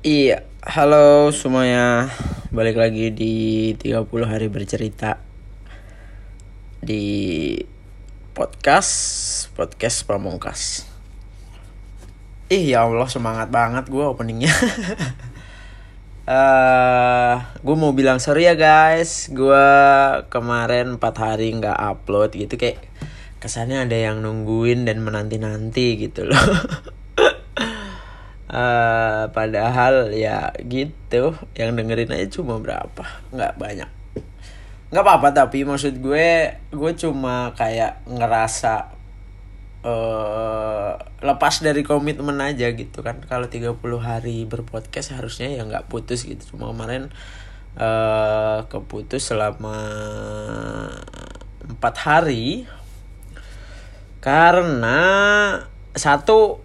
[0.00, 2.08] Iya, halo semuanya.
[2.48, 5.20] Balik lagi di 30 hari bercerita
[6.80, 7.52] di
[8.32, 8.96] podcast
[9.52, 10.88] podcast Pamungkas.
[12.48, 14.48] Ih ya Allah semangat banget gue openingnya.
[16.30, 19.66] Eh, gue mau bilang sorry ya guys, gue
[20.30, 22.86] kemarin 4 hari nggak upload gitu kayak
[23.42, 26.38] kesannya ada yang nungguin dan menanti nanti gitu loh.
[28.50, 33.06] Eh, padahal ya gitu yang dengerin aja cuma berapa?
[33.30, 33.90] Nggak banyak.
[34.90, 38.90] Nggak apa-apa tapi maksud gue gue cuma kayak ngerasa
[39.86, 43.22] eh lepas dari komitmen aja gitu kan.
[43.30, 46.58] Kalau 30 hari berpodcast harusnya ya nggak putus gitu.
[46.58, 47.06] Cuma kemarin
[47.78, 49.78] eh keputus selama
[51.70, 52.66] empat hari.
[54.18, 54.98] Karena
[55.94, 56.58] satu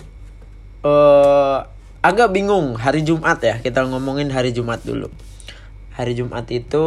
[2.06, 5.10] agak bingung hari Jumat ya kita ngomongin hari Jumat dulu.
[5.98, 6.86] Hari Jumat itu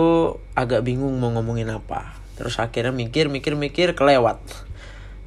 [0.55, 2.15] agak bingung mau ngomongin apa.
[2.39, 4.39] Terus akhirnya mikir mikir mikir kelewat.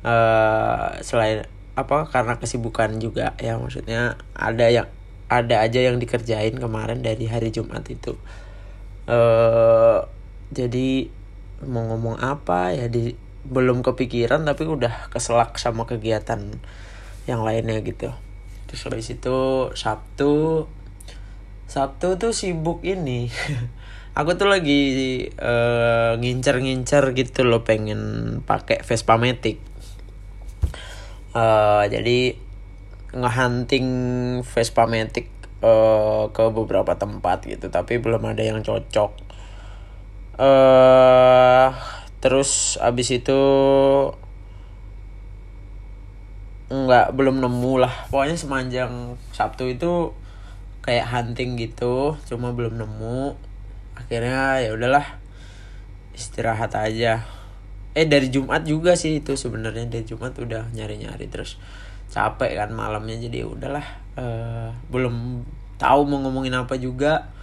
[0.07, 1.43] Eh selain
[1.75, 4.87] apa karena kesibukan juga ya maksudnya ada yang
[5.27, 8.15] ada aja yang dikerjain kemarin dari hari Jumat itu.
[9.11, 9.99] Eh
[10.55, 11.11] jadi
[11.67, 13.11] mau ngomong apa ya di
[13.43, 16.47] belum kepikiran tapi udah keselak sama kegiatan
[17.27, 18.13] yang lainnya gitu
[18.71, 20.63] terus habis itu Sabtu
[21.67, 23.27] Sabtu tuh sibuk ini.
[24.19, 27.99] Aku tuh lagi eh, ngincer-ngincer gitu loh pengen
[28.47, 29.59] pakai Vespa Matic.
[31.35, 32.19] Eh, jadi
[33.11, 33.87] ngehunting
[34.47, 35.27] Vespa Matic
[35.63, 39.11] eh, ke beberapa tempat gitu tapi belum ada yang cocok.
[40.39, 41.67] Eh
[42.23, 43.39] terus abis itu
[46.71, 48.07] nggak belum nemu lah.
[48.07, 50.15] Pokoknya sepanjang Sabtu itu
[50.81, 53.35] kayak hunting gitu cuma belum nemu.
[53.99, 55.19] Akhirnya ya udahlah
[56.15, 57.27] istirahat aja.
[57.91, 59.91] Eh dari Jumat juga sih itu sebenarnya.
[59.91, 61.59] Dari Jumat udah nyari nyari terus
[62.07, 63.19] capek kan malamnya.
[63.19, 65.43] Jadi ya udahlah eh, belum
[65.75, 67.35] tahu mau ngomongin apa juga.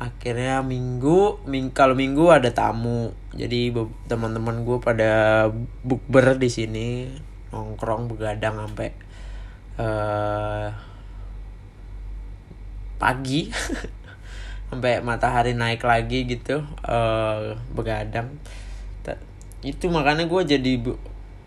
[0.00, 3.10] Akhirnya minggu ming kalau minggu ada tamu.
[3.34, 3.74] Jadi
[4.06, 5.44] teman-teman gue pada
[5.84, 6.88] bukber di sini
[7.50, 8.90] nongkrong begadang sampai
[9.78, 10.68] eh
[13.00, 13.48] pagi.
[14.70, 18.30] Sampai matahari naik lagi gitu eh begadang.
[19.60, 20.72] Itu makanya gue jadi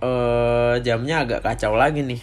[0.04, 2.22] eh jamnya agak kacau lagi nih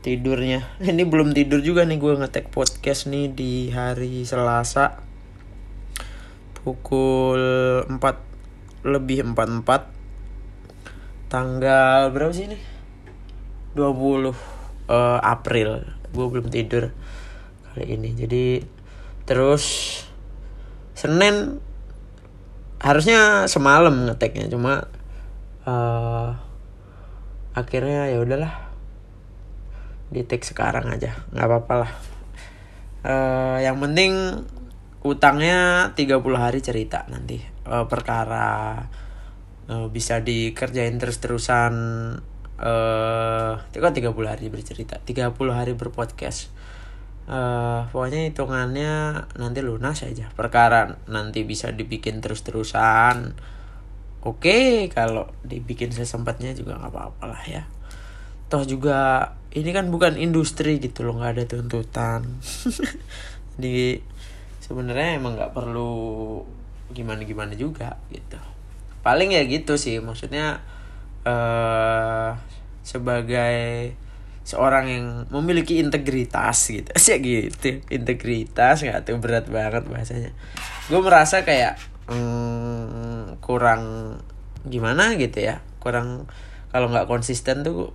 [0.00, 0.64] tidurnya.
[0.84, 5.04] Ini belum tidur juga nih gue ngetek podcast nih di hari Selasa
[6.64, 7.40] pukul
[7.84, 8.00] 4
[8.88, 9.93] lebih 44
[11.34, 12.58] tanggal berapa sih ini?
[13.74, 15.82] 20 eh, April.
[16.14, 16.94] Gue belum tidur
[17.74, 18.14] kali ini.
[18.14, 18.62] Jadi
[19.26, 19.98] terus
[20.94, 21.58] Senin
[22.78, 24.46] harusnya semalam ngeteknya.
[24.46, 24.86] Cuma
[25.66, 26.30] eh
[27.54, 28.70] akhirnya ya udahlah
[30.14, 31.18] di take sekarang aja.
[31.34, 31.92] Nggak apa-apa lah.
[33.02, 34.38] Eh yang penting
[35.02, 37.42] utangnya 30 hari cerita nanti.
[37.42, 38.86] Eh, perkara
[39.68, 41.74] eh, bisa dikerjain terus-terusan
[42.54, 46.54] eh itu kan 30 hari bercerita 30 hari berpodcast.
[47.26, 48.92] Eh pokoknya hitungannya
[49.40, 50.30] nanti lunas aja.
[50.32, 53.34] Perkara nanti bisa dibikin terus-terusan
[54.22, 54.58] oke.
[54.94, 57.62] Kalau dibikin sesempatnya juga nggak apa-apa lah ya.
[58.46, 62.22] Toh juga ini kan bukan industri gitu loh nggak ada tuntutan.
[63.58, 63.98] Jadi
[64.62, 66.40] sebenarnya emang nggak perlu
[66.94, 68.53] gimana gimana juga gitu
[69.04, 70.64] paling ya gitu sih maksudnya
[71.28, 72.30] eh
[72.84, 73.92] sebagai
[74.44, 76.92] seorang yang memiliki integritas gitu.
[77.00, 80.30] Sih gitu integritas nggak tuh berat banget bahasanya.
[80.92, 81.80] Gue merasa kayak
[82.12, 84.16] mm, kurang
[84.64, 86.24] gimana gitu ya kurang
[86.72, 87.92] kalau nggak konsisten tuh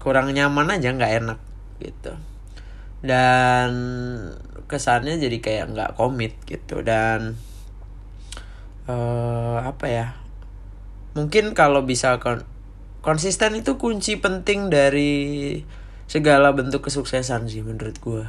[0.00, 1.38] kurang nyaman aja nggak enak
[1.84, 2.12] gitu.
[3.04, 3.70] Dan
[4.64, 7.36] kesannya jadi kayak nggak komit gitu dan
[8.88, 10.21] eh apa ya
[11.12, 12.46] mungkin kalau bisa kon-
[13.04, 15.60] konsisten itu kunci penting dari
[16.08, 18.24] segala bentuk kesuksesan sih menurut gue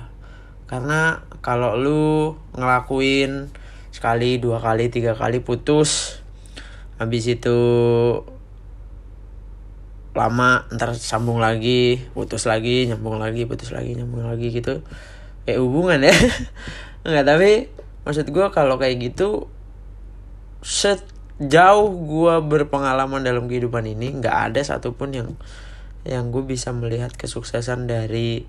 [0.67, 3.51] karena kalau lu ngelakuin
[3.93, 6.23] sekali dua kali tiga kali putus
[6.97, 7.59] habis itu
[10.13, 14.85] lama ntar sambung lagi putus lagi nyambung lagi putus lagi nyambung lagi gitu.
[15.43, 16.13] Kayak hubungan ya.
[17.09, 17.51] Nggak tapi
[18.05, 19.49] maksud gue kalau kayak gitu
[21.39, 25.29] sejauh gue berpengalaman dalam kehidupan ini nggak ada satupun yang
[26.03, 28.43] yang gue bisa melihat kesuksesan dari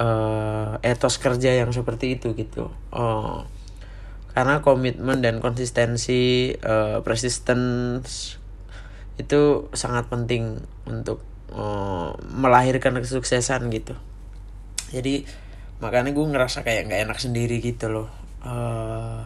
[0.00, 2.72] uh, etos kerja yang seperti itu gitu.
[2.88, 3.44] Uh,
[4.36, 8.36] karena komitmen dan konsistensi uh, persistence
[9.16, 13.96] itu sangat penting untuk uh, melahirkan kesuksesan gitu.
[14.92, 15.24] Jadi
[15.80, 18.08] makanya gue ngerasa kayak nggak enak sendiri gitu loh.
[18.40, 19.25] Uh,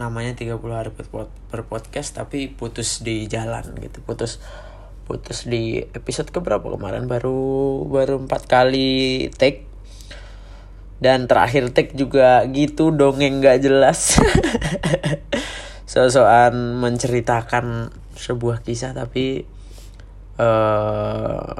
[0.00, 4.00] namanya 30 hari per podcast tapi putus di jalan gitu.
[4.04, 4.40] Putus
[5.04, 6.72] putus di episode keberapa?
[6.72, 9.68] Kemarin baru baru empat kali take.
[11.02, 14.16] Dan terakhir take juga gitu dongeng nggak jelas.
[15.90, 19.44] Sosokan menceritakan sebuah kisah tapi
[20.38, 21.52] uh,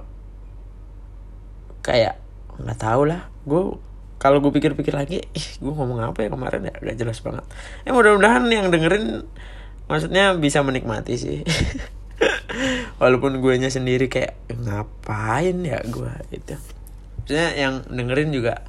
[1.82, 2.17] kayak
[2.62, 3.28] nggak tahu lah.
[3.43, 3.76] Gue
[4.22, 6.74] kalau gue pikir-pikir lagi ih gue ngomong apa ya kemarin ya?
[6.78, 7.42] Gak jelas banget.
[7.82, 9.26] Ya mudah-mudahan yang dengerin
[9.90, 11.42] maksudnya bisa menikmati sih.
[13.02, 16.54] Walaupun gue nya sendiri kayak ngapain ya gue itu
[17.19, 18.62] maksudnya yang dengerin juga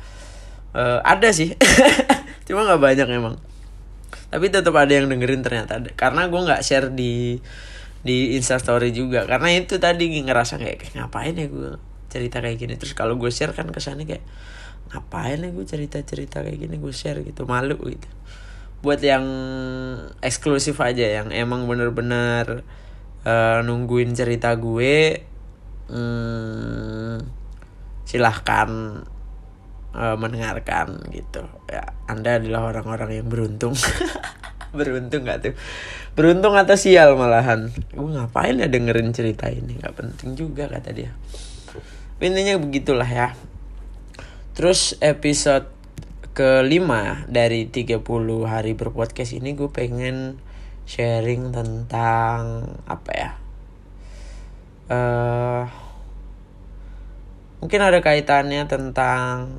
[0.73, 1.53] uh, ada sih.
[2.49, 3.37] Cuma nggak banyak emang.
[4.33, 5.77] Tapi tetap ada yang dengerin ternyata.
[5.93, 7.37] Karena gue nggak share di
[8.01, 9.29] di instastory juga.
[9.29, 11.77] Karena itu tadi ngerasa kayak, kayak ngapain ya gue
[12.09, 12.73] cerita kayak gini?
[12.73, 14.25] Terus kalau gue share kan kesannya kayak
[14.93, 18.09] ngapain ya gue cerita-cerita kayak gini gue share gitu malu gitu.
[18.85, 19.25] Buat yang
[20.21, 22.61] eksklusif aja yang emang bener-bener
[23.25, 25.25] uh, nungguin cerita gue
[25.89, 27.17] hmm,
[28.05, 29.01] silahkan
[29.97, 31.41] uh, mendengarkan gitu.
[31.65, 33.73] Ya anda adalah orang-orang yang beruntung.
[34.73, 35.53] Beruntung gak tuh?
[36.17, 37.69] Beruntung atau sial malahan?
[37.93, 39.77] Gue ngapain ya dengerin cerita ini?
[39.77, 41.13] Nggak penting juga kata dia.
[42.17, 43.37] Intinya begitulah ya
[44.53, 45.73] Terus episode
[46.37, 48.05] kelima dari 30
[48.45, 50.37] hari berpodcast ini gue pengen
[50.85, 53.31] sharing tentang apa ya?
[54.93, 55.63] Uh,
[57.65, 59.57] mungkin ada kaitannya tentang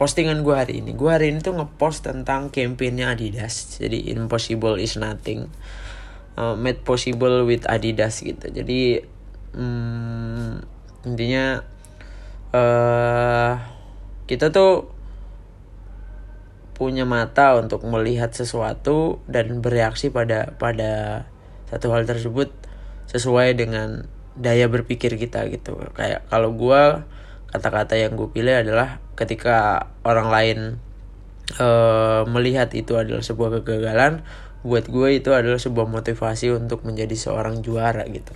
[0.00, 0.96] postingan gue hari ini.
[0.96, 3.76] Gue hari ini tuh ngepost tentang campaignnya Adidas.
[3.76, 5.52] Jadi impossible is nothing.
[6.34, 8.48] Uh, made possible with Adidas gitu.
[8.48, 9.04] Jadi
[9.52, 10.64] um,
[11.04, 11.60] intinya
[12.56, 13.73] uh,
[14.24, 14.90] kita tuh
[16.74, 21.24] punya mata untuk melihat sesuatu dan bereaksi pada pada
[21.70, 22.50] satu hal tersebut
[23.06, 25.78] sesuai dengan daya berpikir kita gitu.
[25.94, 26.82] Kayak kalau gue
[27.54, 30.58] kata-kata yang gue pilih adalah ketika orang lain
[31.62, 34.26] uh, melihat itu adalah sebuah kegagalan
[34.66, 38.34] buat gue itu adalah sebuah motivasi untuk menjadi seorang juara gitu.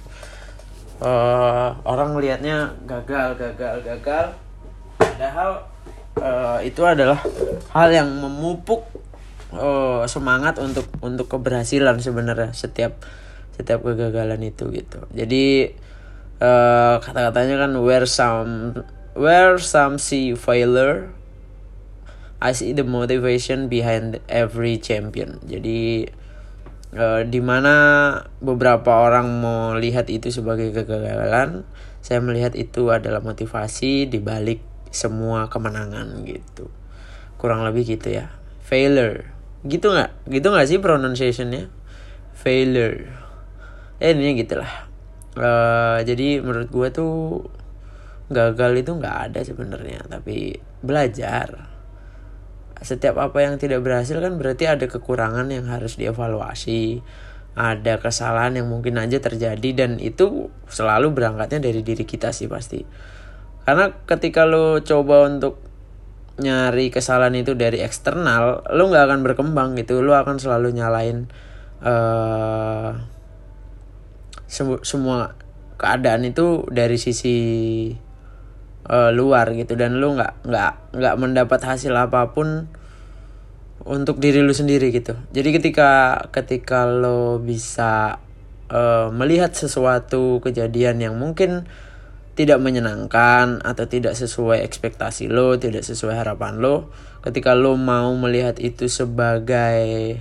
[1.03, 4.35] Uh, orang melihatnya gagal gagal gagal
[4.99, 5.63] padahal
[6.19, 7.23] uh, itu adalah
[7.73, 8.85] hal yang memupuk
[9.55, 13.01] uh, semangat untuk untuk keberhasilan sebenarnya setiap
[13.55, 15.03] setiap kegagalan itu gitu.
[15.11, 15.75] Jadi
[16.39, 18.83] uh, kata-katanya kan where some
[19.19, 21.11] where some see failure
[22.39, 25.43] I see the motivation behind every champion.
[25.43, 26.07] Jadi
[26.95, 27.75] uh, di mana
[28.39, 31.67] beberapa orang mau lihat itu sebagai kegagalan
[31.99, 36.71] saya melihat itu adalah motivasi dibalik semua kemenangan gitu.
[37.41, 38.33] Kurang lebih gitu ya.
[38.65, 39.31] Failure.
[39.65, 40.11] Gitu nggak?
[40.29, 41.71] Gitu nggak sih pronunciationnya?
[42.35, 43.09] Failure.
[43.99, 44.89] Eh ini gitulah.
[45.39, 47.15] Uh, jadi menurut gue tuh
[48.29, 51.71] gagal itu nggak ada sebenarnya tapi belajar.
[52.79, 57.03] Setiap apa yang tidak berhasil kan berarti ada kekurangan yang harus dievaluasi
[57.59, 62.87] ada kesalahan yang mungkin aja terjadi dan itu selalu berangkatnya dari diri kita sih pasti
[63.69, 65.61] karena ketika lo coba untuk
[66.41, 70.01] nyari kesalahan itu dari eksternal lo nggak akan berkembang gitu.
[70.01, 71.29] Lo akan selalu nyalain
[71.85, 72.97] uh,
[74.49, 75.37] semu semua
[75.77, 77.37] keadaan itu dari sisi
[78.89, 79.77] uh, luar gitu.
[79.77, 82.73] Dan lo nggak nggak nggak mendapat hasil apa pun
[83.85, 85.13] untuk diri lo sendiri gitu.
[85.37, 88.17] Jadi ketika ketika lo bisa
[88.73, 91.69] uh, melihat sesuatu kejadian yang mungkin
[92.39, 98.63] tidak menyenangkan atau tidak sesuai ekspektasi lo, tidak sesuai harapan lo, ketika lo mau melihat
[98.63, 100.15] itu sebagai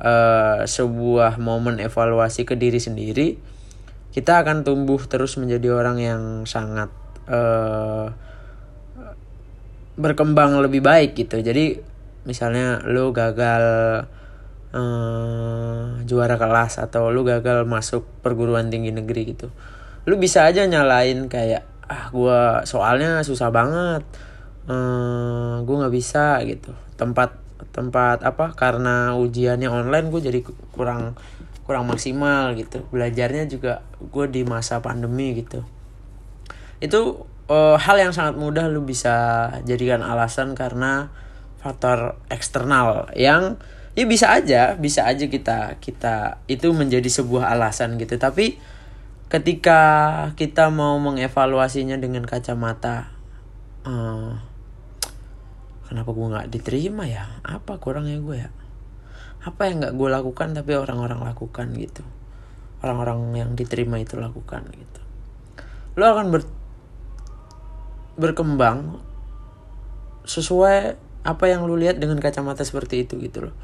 [0.00, 3.36] uh, sebuah momen evaluasi ke diri sendiri,
[4.08, 6.88] kita akan tumbuh terus menjadi orang yang sangat
[7.28, 8.08] uh,
[10.00, 11.44] berkembang lebih baik gitu.
[11.44, 11.76] Jadi
[12.24, 13.64] misalnya lo gagal
[14.72, 19.52] uh, juara kelas atau lo gagal masuk perguruan tinggi negeri gitu
[20.08, 24.02] lu bisa aja nyalain kayak ah gue soalnya susah banget.
[24.64, 26.72] Hmm, gue nggak bisa gitu.
[26.96, 27.36] Tempat
[27.68, 30.40] tempat apa karena ujiannya online gue jadi
[30.72, 31.12] kurang
[31.68, 32.88] kurang maksimal gitu.
[32.88, 35.60] Belajarnya juga gue di masa pandemi gitu.
[36.80, 41.12] Itu uh, hal yang sangat mudah lu bisa jadikan alasan karena
[41.60, 43.60] faktor eksternal yang
[43.98, 48.16] ya bisa aja bisa aja kita kita itu menjadi sebuah alasan gitu.
[48.16, 48.77] Tapi
[49.28, 49.80] ketika
[50.40, 53.12] kita mau mengevaluasinya dengan kacamata
[53.84, 54.40] uh,
[55.88, 57.40] kenapa gue nggak diterima ya?
[57.44, 58.50] Apa kurangnya gue ya?
[59.44, 62.04] Apa yang nggak gue lakukan tapi orang-orang lakukan gitu?
[62.84, 65.00] Orang-orang yang diterima itu lakukan gitu.
[65.96, 66.42] Lo akan ber,
[68.20, 69.00] berkembang
[70.28, 73.54] sesuai apa yang lu lihat dengan kacamata seperti itu gitu loh.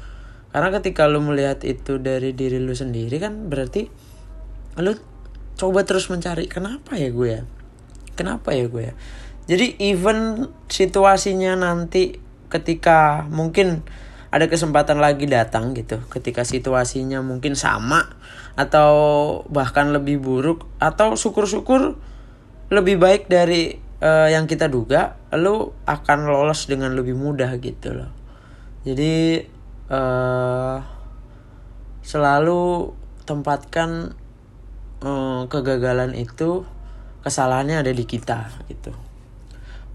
[0.53, 3.87] Karena ketika lu melihat itu dari diri lu sendiri kan berarti
[4.81, 4.93] lu
[5.55, 7.43] coba terus mencari kenapa ya gue ya?
[8.15, 8.93] Kenapa ya gue ya?
[9.45, 12.17] Jadi even situasinya nanti
[12.49, 13.83] ketika mungkin
[14.35, 18.03] ada kesempatan lagi datang gitu ketika situasinya mungkin sama
[18.59, 18.91] atau
[19.47, 21.95] bahkan lebih buruk atau syukur-syukur
[22.67, 28.11] lebih baik dari uh, yang kita duga lu akan lolos dengan lebih mudah gitu loh.
[28.83, 29.43] Jadi
[29.91, 30.77] uh,
[32.03, 32.91] selalu
[33.23, 34.13] tempatkan
[35.01, 36.63] uh, kegagalan itu
[37.25, 38.93] kesalahannya ada di kita gitu.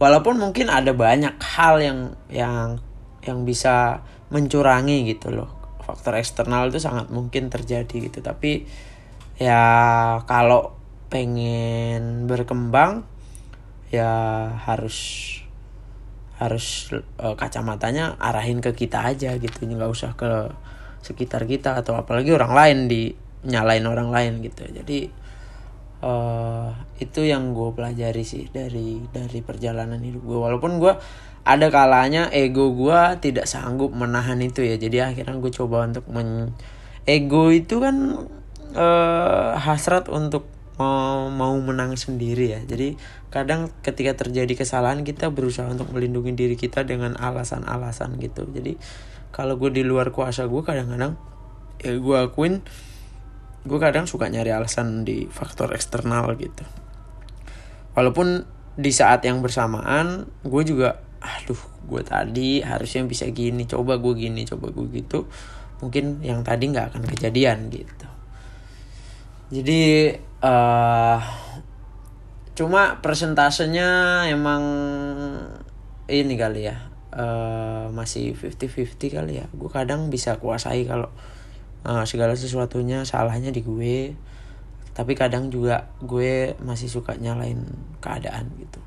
[0.01, 1.99] Walaupun mungkin ada banyak hal yang
[2.33, 2.81] yang
[3.21, 4.03] yang bisa
[4.33, 5.51] mencurangi gitu loh.
[5.85, 8.19] Faktor eksternal itu sangat mungkin terjadi gitu.
[8.25, 8.65] Tapi
[9.37, 9.63] ya
[10.25, 10.75] kalau
[11.13, 13.05] pengen berkembang
[13.93, 14.11] ya
[14.65, 14.99] harus
[16.41, 16.89] harus
[17.21, 19.69] uh, kacamatanya arahin ke kita aja gitu.
[19.69, 20.51] Nggak usah ke
[21.05, 23.13] sekitar kita atau apalagi orang lain di
[23.45, 24.69] nyalain orang lain gitu.
[24.69, 25.09] Jadi
[26.05, 30.93] uh, itu yang gue pelajari sih dari dari perjalanan hidup gue walaupun gue
[31.41, 34.77] ada kalanya ego gue tidak sanggup menahan itu ya.
[34.77, 36.53] Jadi akhirnya gue coba untuk men
[37.09, 38.29] ego itu kan
[38.77, 40.45] uh, hasrat untuk
[40.81, 42.61] mau mau menang sendiri ya.
[42.65, 42.97] Jadi
[43.33, 48.49] kadang ketika terjadi kesalahan kita berusaha untuk melindungi diri kita dengan alasan-alasan gitu.
[48.49, 48.77] Jadi
[49.33, 51.17] kalau gue di luar kuasa gue kadang-kadang
[51.81, 52.61] ya gue akuin
[53.61, 56.65] gue kadang suka nyari alasan di faktor eksternal gitu.
[57.93, 58.45] Walaupun
[58.81, 64.49] di saat yang bersamaan gue juga aduh gue tadi harusnya bisa gini coba gue gini
[64.49, 65.29] coba gue gitu.
[65.85, 68.09] Mungkin yang tadi nggak akan kejadian gitu.
[69.51, 71.19] Jadi uh,
[72.57, 74.63] cuma persentasenya emang
[76.09, 79.47] ini kali ya uh, masih 50-50 kali ya.
[79.53, 81.11] Gue kadang bisa kuasai kalau
[81.85, 84.15] uh, segala sesuatunya salahnya di gue.
[84.91, 87.63] Tapi kadang juga gue masih suka nyalain
[88.03, 88.81] keadaan gitu.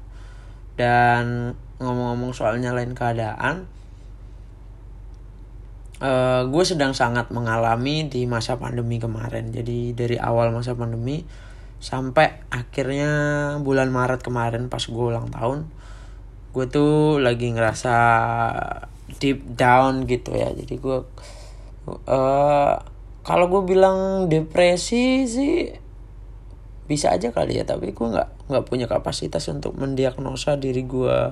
[0.78, 3.70] Dan ngomong-ngomong soal nyalain keadaan
[6.04, 9.50] uh, gue sedang sangat mengalami di masa pandemi kemarin.
[9.50, 11.24] Jadi dari awal masa pandemi
[11.84, 13.12] sampai akhirnya
[13.60, 15.68] bulan Maret kemarin pas gue ulang tahun
[16.54, 17.96] gue tuh lagi ngerasa
[19.18, 20.54] deep down gitu ya.
[20.54, 21.02] Jadi gue
[21.88, 22.76] uh,
[23.24, 25.72] kalau gue bilang depresi sih
[26.84, 31.32] bisa aja kali ya tapi gue nggak nggak punya kapasitas untuk mendiagnosa diri gue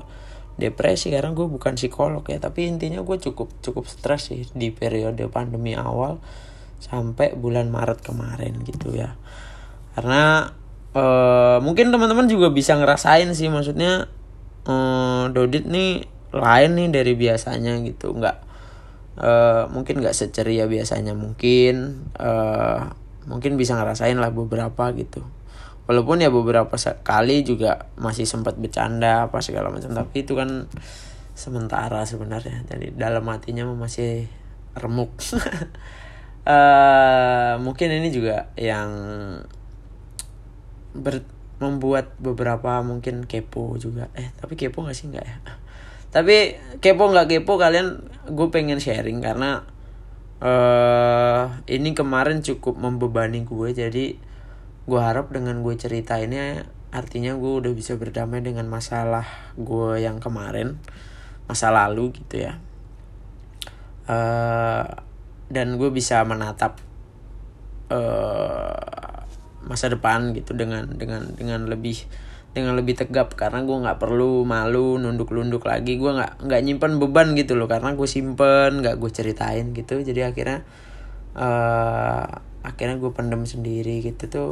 [0.56, 1.12] depresi.
[1.12, 5.76] Karena gue bukan psikolog ya tapi intinya gue cukup cukup stres sih di periode pandemi
[5.76, 6.24] awal
[6.82, 9.20] sampai bulan Maret kemarin gitu ya.
[9.94, 10.48] Karena
[10.96, 14.08] uh, mungkin teman-teman juga bisa ngerasain sih maksudnya
[14.66, 18.16] uh, Dodit nih lain nih dari biasanya gitu.
[18.16, 18.51] Nggak
[19.20, 22.94] uh, mungkin nggak seceria biasanya mungkin uh,
[23.28, 25.26] mungkin bisa ngerasain lah beberapa gitu.
[25.90, 26.72] Walaupun ya beberapa
[27.04, 30.70] kali juga masih sempat bercanda apa segala macam tapi itu kan
[31.36, 32.64] sementara sebenarnya.
[32.70, 34.30] Jadi dalam hatinya masih
[34.78, 35.12] remuk.
[36.48, 38.90] Uh, mungkin ini juga yang
[40.96, 41.24] ber
[41.62, 44.10] membuat beberapa mungkin kepo juga.
[44.18, 45.14] Eh tapi kepo gak sih?
[45.14, 45.38] Nggak ya
[46.12, 49.64] tapi kepo nggak kepo kalian gue pengen sharing karena
[50.44, 54.06] uh, ini kemarin cukup membebani gue jadi
[54.86, 56.60] gue harap dengan gue cerita ini
[56.92, 59.24] artinya gue udah bisa berdamai dengan masalah
[59.56, 60.76] gue yang kemarin
[61.48, 62.60] masa lalu gitu ya.
[64.08, 64.88] Uh,
[65.52, 66.80] dan gue bisa menatap
[67.92, 69.24] uh,
[69.64, 72.08] masa depan gitu dengan dengan dengan lebih
[72.52, 75.96] dengan lebih tegap karena gue nggak perlu malu nunduk-nunduk lagi.
[75.96, 80.04] Gue nggak nggak nyimpen beban gitu loh karena gue simpen nggak gue ceritain gitu.
[80.04, 80.68] Jadi akhirnya
[81.36, 82.28] uh,
[82.62, 84.50] akhirnya gue pendem sendiri gitu tuh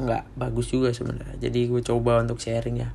[0.00, 1.36] nggak bagus juga sebenarnya.
[1.38, 2.90] Jadi gue coba untuk sharing ya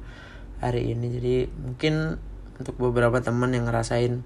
[0.60, 1.08] hari ini.
[1.14, 2.18] Jadi mungkin
[2.60, 4.26] untuk beberapa teman yang ngerasain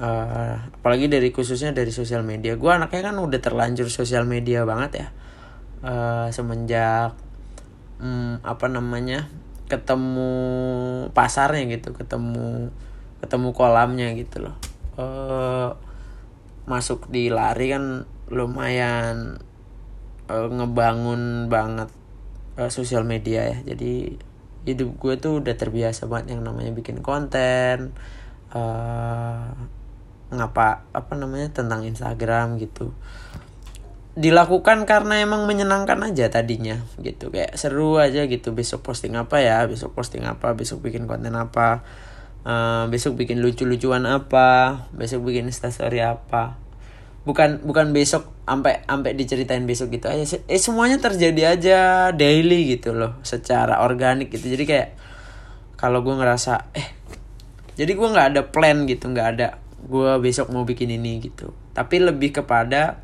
[0.00, 2.54] uh, apalagi dari khususnya dari sosial media.
[2.54, 5.08] Gue anaknya kan udah terlanjur sosial media banget ya
[5.82, 7.14] uh, semenjak
[8.02, 9.30] hmm, apa namanya
[9.70, 10.34] ketemu
[11.14, 12.74] pasarnya gitu ketemu
[13.22, 14.56] ketemu kolamnya gitu loh.
[14.98, 15.72] Uh,
[16.66, 19.40] masuk di lari kan lumayan
[20.28, 21.88] uh, ngebangun banget
[22.58, 23.58] uh, sosial media ya.
[23.62, 24.18] Jadi
[24.68, 27.94] hidup gue tuh udah terbiasa banget yang namanya bikin konten
[28.54, 29.50] uh,
[30.32, 32.94] ngapa apa namanya tentang Instagram gitu
[34.12, 37.32] dilakukan karena emang menyenangkan aja tadinya gitu.
[37.32, 41.80] Kayak seru aja gitu besok posting apa ya besok posting apa besok bikin konten apa
[42.44, 46.60] uh, besok bikin lucu-lucuan apa besok bikin instastory apa.
[47.24, 50.24] Bukan bukan besok sampai sampai diceritain besok gitu aja.
[50.44, 51.78] Eh semuanya terjadi aja
[52.12, 54.44] daily gitu loh secara organik gitu.
[54.44, 54.88] Jadi kayak
[55.80, 57.00] kalau gue ngerasa eh
[57.80, 59.56] jadi gue nggak ada plan gitu nggak ada
[59.88, 61.56] gue besok mau bikin ini gitu.
[61.72, 63.00] Tapi lebih kepada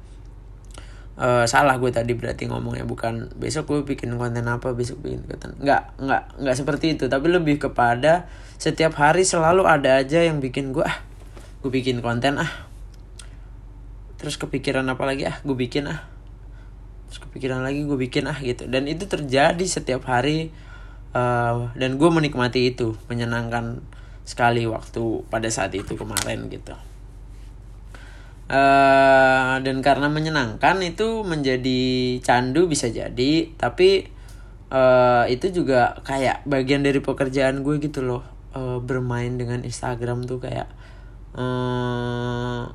[1.18, 5.58] uh, salah gue tadi berarti ngomongnya bukan besok gue bikin konten apa besok bikin konten.
[5.58, 7.10] Nggak nggak nggak seperti itu.
[7.10, 11.02] Tapi lebih kepada setiap hari selalu ada aja yang bikin gue ah
[11.60, 12.52] gue bikin konten ah.
[14.18, 16.06] Terus kepikiran apa lagi ah gue bikin ah.
[17.10, 18.70] Terus kepikiran lagi gue bikin ah gitu.
[18.70, 20.54] Dan itu terjadi setiap hari
[21.12, 23.82] uh, dan gue menikmati itu menyenangkan
[24.28, 26.76] sekali waktu pada saat itu kemarin gitu
[28.48, 34.08] Uh, dan karena menyenangkan itu menjadi candu bisa jadi tapi
[34.72, 38.24] uh, itu juga kayak bagian dari pekerjaan gue gitu loh
[38.56, 40.64] uh, bermain dengan Instagram tuh kayak
[41.36, 42.72] uh,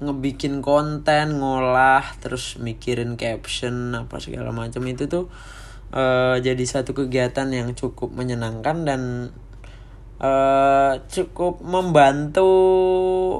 [0.00, 5.28] ngebikin konten ngolah terus mikirin caption apa segala macam itu tuh
[5.94, 9.00] uh, jadi satu kegiatan yang cukup menyenangkan dan
[10.20, 12.50] uh, cukup membantu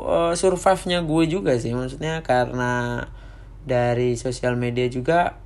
[0.06, 1.74] uh, survive-nya gue juga sih.
[1.74, 3.04] Maksudnya karena
[3.64, 5.38] dari sosial media juga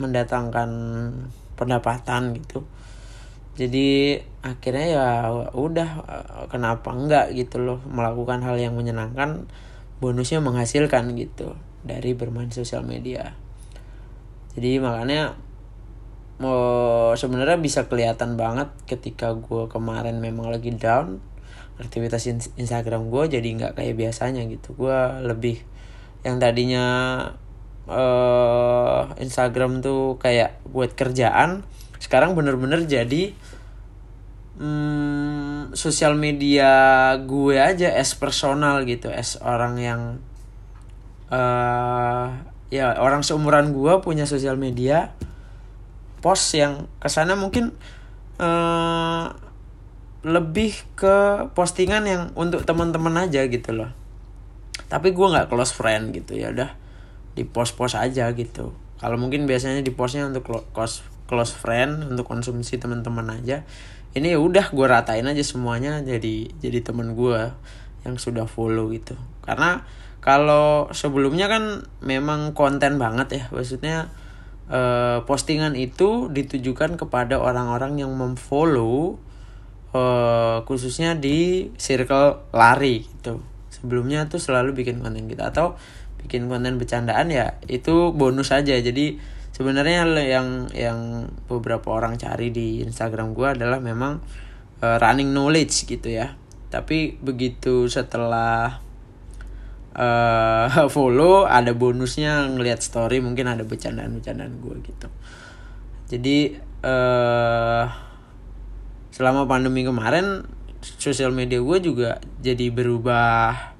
[0.00, 0.70] mendatangkan
[1.54, 2.66] pendapatan gitu.
[3.54, 5.08] Jadi akhirnya ya
[5.54, 5.90] udah
[6.50, 9.46] kenapa enggak gitu loh melakukan hal yang menyenangkan
[10.02, 11.54] bonusnya menghasilkan gitu
[11.86, 13.38] dari bermain sosial media.
[14.58, 15.38] Jadi makanya
[16.42, 21.22] oh, sebenarnya bisa kelihatan banget ketika gue kemarin memang lagi down
[21.74, 24.74] aktivitas Instagram gue jadi nggak kayak biasanya gitu.
[24.78, 24.94] Gue
[25.26, 25.58] lebih
[26.24, 26.86] yang tadinya
[27.90, 31.66] uh, Instagram tuh kayak buat kerjaan
[32.00, 33.32] sekarang bener-bener jadi
[34.60, 40.00] um, sosial media gue aja es personal gitu es orang yang
[41.32, 42.28] uh,
[42.68, 45.14] ya orang seumuran gue punya sosial media
[46.24, 47.76] post yang ke sana mungkin
[48.40, 49.28] uh,
[50.24, 53.92] lebih ke postingan yang untuk teman-teman aja gitu loh.
[54.88, 56.72] Tapi gue nggak close friend gitu ya udah
[57.36, 58.72] di post post aja gitu.
[58.96, 63.64] Kalau mungkin biasanya di postnya untuk close close friend untuk konsumsi teman-teman aja
[64.14, 67.52] ini ya udah gue ratain aja semuanya jadi jadi teman gue
[68.08, 69.20] yang sudah follow gitu.
[69.44, 69.84] Karena
[70.24, 74.08] kalau sebelumnya kan memang konten banget ya maksudnya
[74.70, 79.20] uh, postingan itu ditujukan kepada orang-orang yang memfollow
[79.94, 83.40] uh, khususnya di circle lari gitu.
[83.70, 85.76] Sebelumnya tuh selalu bikin konten kita atau
[86.24, 88.76] bikin konten bercandaan ya itu bonus aja.
[88.76, 89.20] Jadi
[89.52, 90.98] sebenarnya yang yang
[91.46, 94.24] beberapa orang cari di Instagram gue adalah memang
[94.80, 96.34] uh, running knowledge gitu ya.
[96.72, 98.82] Tapi begitu setelah
[99.94, 105.08] uh, follow ada bonusnya ngelihat story mungkin ada bercandaan-bercandaan gue gitu.
[106.10, 106.38] Jadi
[106.84, 107.84] uh,
[109.14, 110.44] selama pandemi kemarin
[110.82, 113.74] sosial media gue juga jadi berubah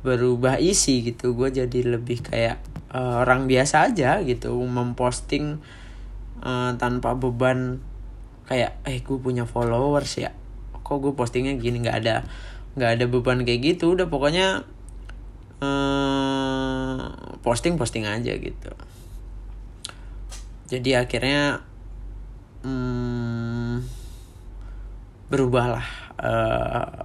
[0.00, 1.36] berubah isi gitu.
[1.36, 2.62] Gue jadi lebih kayak
[2.94, 5.60] uh, orang biasa aja gitu memposting
[6.40, 7.82] uh, tanpa beban
[8.48, 10.34] kayak eh gue punya followers ya
[10.80, 11.84] kok gue postingnya gini?
[11.84, 12.16] Nggak ada
[12.74, 13.94] nggak ada beban kayak gitu.
[13.94, 14.64] Udah pokoknya
[15.60, 17.04] Eh,
[17.44, 18.72] posting posting aja gitu.
[20.72, 21.60] Jadi akhirnya
[22.64, 23.84] hmm,
[25.28, 25.84] berubahlah
[26.16, 27.04] uh,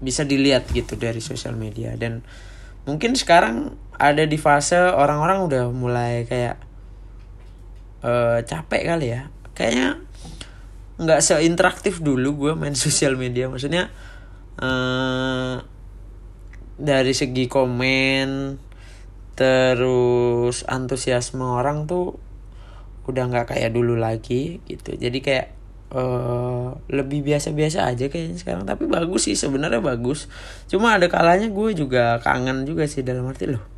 [0.00, 1.92] bisa dilihat gitu dari sosial media.
[2.00, 2.24] Dan
[2.88, 6.56] mungkin sekarang ada di fase orang-orang udah mulai kayak
[8.00, 9.28] uh, capek kali ya.
[9.52, 10.00] Kayaknya
[10.96, 13.52] nggak seinteraktif dulu gue main sosial media.
[13.52, 13.92] Maksudnya
[16.76, 18.60] dari segi komen
[19.36, 22.16] terus antusiasme orang tuh
[23.06, 24.96] udah nggak kayak dulu lagi gitu.
[24.96, 25.46] Jadi kayak
[25.92, 28.64] uh, lebih biasa-biasa aja kayaknya sekarang.
[28.64, 30.26] Tapi bagus sih sebenarnya bagus.
[30.66, 33.76] Cuma ada kalanya gue juga kangen juga sih dalam arti loh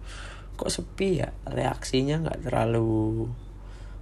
[0.59, 1.31] kok sepi ya?
[1.47, 3.31] Reaksinya nggak terlalu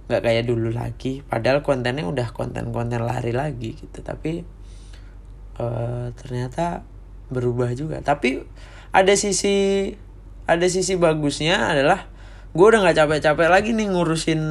[0.09, 1.21] nggak kayak dulu lagi.
[1.21, 4.01] Padahal kontennya udah konten-konten lari lagi gitu.
[4.01, 4.41] Tapi
[5.61, 6.81] uh, ternyata
[7.29, 8.01] berubah juga.
[8.01, 8.41] Tapi
[8.97, 9.93] ada sisi
[10.49, 12.09] ada sisi bagusnya adalah
[12.57, 14.41] gue udah nggak capek-capek lagi nih ngurusin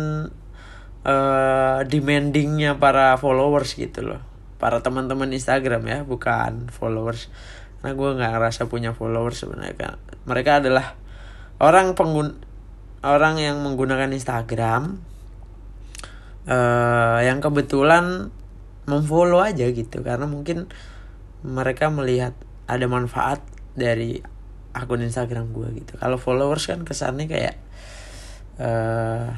[1.02, 4.22] uh, demandingnya para followers gitu loh.
[4.62, 7.26] Para teman-teman Instagram ya bukan followers.
[7.82, 10.94] Karena gue nggak ngerasa punya followers sebenarnya mereka adalah
[11.58, 12.38] orang pengun
[13.02, 15.02] orang yang menggunakan Instagram
[16.46, 18.30] uh, yang kebetulan
[18.86, 20.06] memfollow aja gitu.
[20.06, 20.70] Karena mungkin
[21.42, 22.38] mereka melihat
[22.70, 23.42] ada manfaat
[23.74, 24.35] dari
[24.76, 25.96] akun Instagram gue gitu.
[25.96, 27.56] Kalau followers kan kesannya kayak
[28.60, 29.32] uh,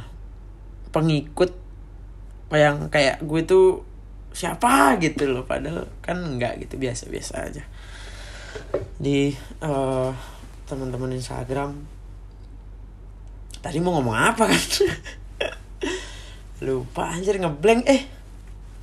[0.90, 1.54] pengikut
[2.50, 3.84] yang kayak gue tuh
[4.32, 7.62] siapa gitu loh padahal kan enggak gitu biasa-biasa aja.
[8.98, 9.30] Di
[9.62, 10.10] uh,
[10.66, 11.78] teman-teman Instagram
[13.62, 14.64] tadi mau ngomong apa kan?
[16.66, 17.86] Lupa anjir ngeblank.
[17.86, 18.02] Eh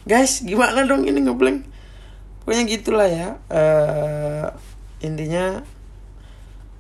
[0.08, 1.68] guys gimana dong ini ngeblank?
[2.44, 3.30] Pokoknya gitulah ya.
[3.50, 4.48] Uh,
[5.02, 5.65] intinya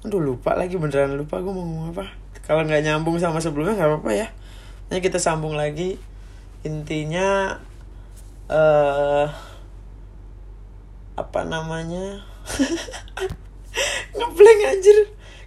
[0.05, 2.05] aduh lupa lagi beneran lupa gue mau ngomong apa.
[2.45, 4.27] Kalau nggak nyambung sama sebelumnya nggak apa-apa ya.
[4.93, 5.97] Nah, kita sambung lagi.
[6.61, 7.57] Intinya
[8.45, 9.25] uh,
[11.17, 12.21] apa namanya?
[14.17, 14.97] Ngeblank anjir.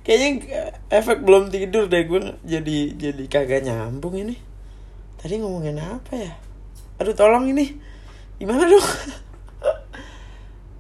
[0.02, 4.34] Kayaknya efek belum tidur deh gue jadi jadi kagak nyambung ini.
[5.22, 6.32] Tadi ngomongin apa ya?
[6.98, 7.78] Aduh tolong ini.
[8.42, 8.82] Gimana dong?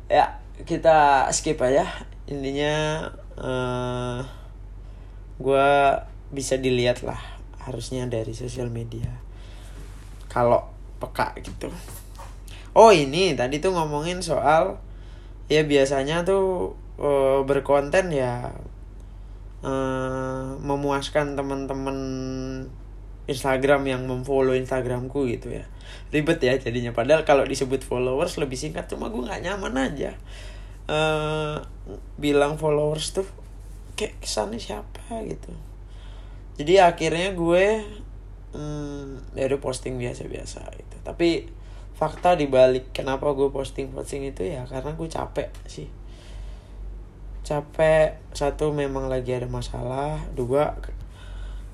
[0.08, 1.84] Ya kita skip aja.
[2.24, 3.04] Intinya
[3.38, 4.20] uh, eh,
[5.38, 5.68] gue
[6.34, 7.18] bisa dilihat lah
[7.62, 9.08] harusnya dari sosial media.
[10.26, 10.66] Kalau
[10.98, 11.70] peka gitu.
[12.74, 14.78] Oh ini tadi tuh ngomongin soal
[15.48, 18.52] ya biasanya tuh uh, berkonten ya
[19.64, 21.98] uh, memuaskan teman-teman
[23.28, 25.64] Instagram yang memfollow Instagramku gitu ya.
[26.12, 30.12] Ribet ya jadinya padahal kalau disebut followers lebih singkat cuma gue nggak nyaman aja
[30.88, 31.62] uh,
[32.18, 33.28] bilang followers tuh
[33.94, 35.22] kayak kesannya siapa?
[35.24, 35.52] gitu.
[36.58, 37.86] Jadi akhirnya gue
[38.56, 40.96] hmm, ya udah posting biasa-biasa gitu.
[41.06, 41.46] Tapi
[41.94, 45.88] fakta dibalik kenapa gue posting posting itu ya karena gue capek sih.
[47.46, 50.76] Capek satu memang lagi ada masalah dua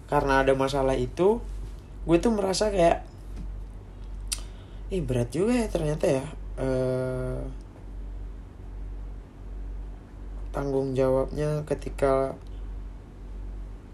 [0.06, 1.40] karena ada masalah itu
[2.04, 3.02] gue tuh merasa kayak
[4.92, 6.24] ih berat juga ya ternyata ya
[6.60, 7.40] uh,
[10.54, 12.38] tanggung jawabnya ketika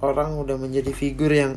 [0.04, 1.56] orang udah menjadi figur yang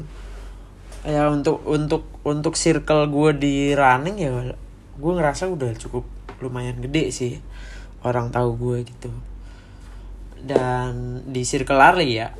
[1.03, 4.31] ya untuk untuk untuk circle gue di running ya
[4.95, 6.07] gue ngerasa udah cukup
[6.39, 7.33] lumayan gede sih
[8.07, 9.11] orang tahu gue gitu.
[10.43, 12.31] Dan di circle lari ya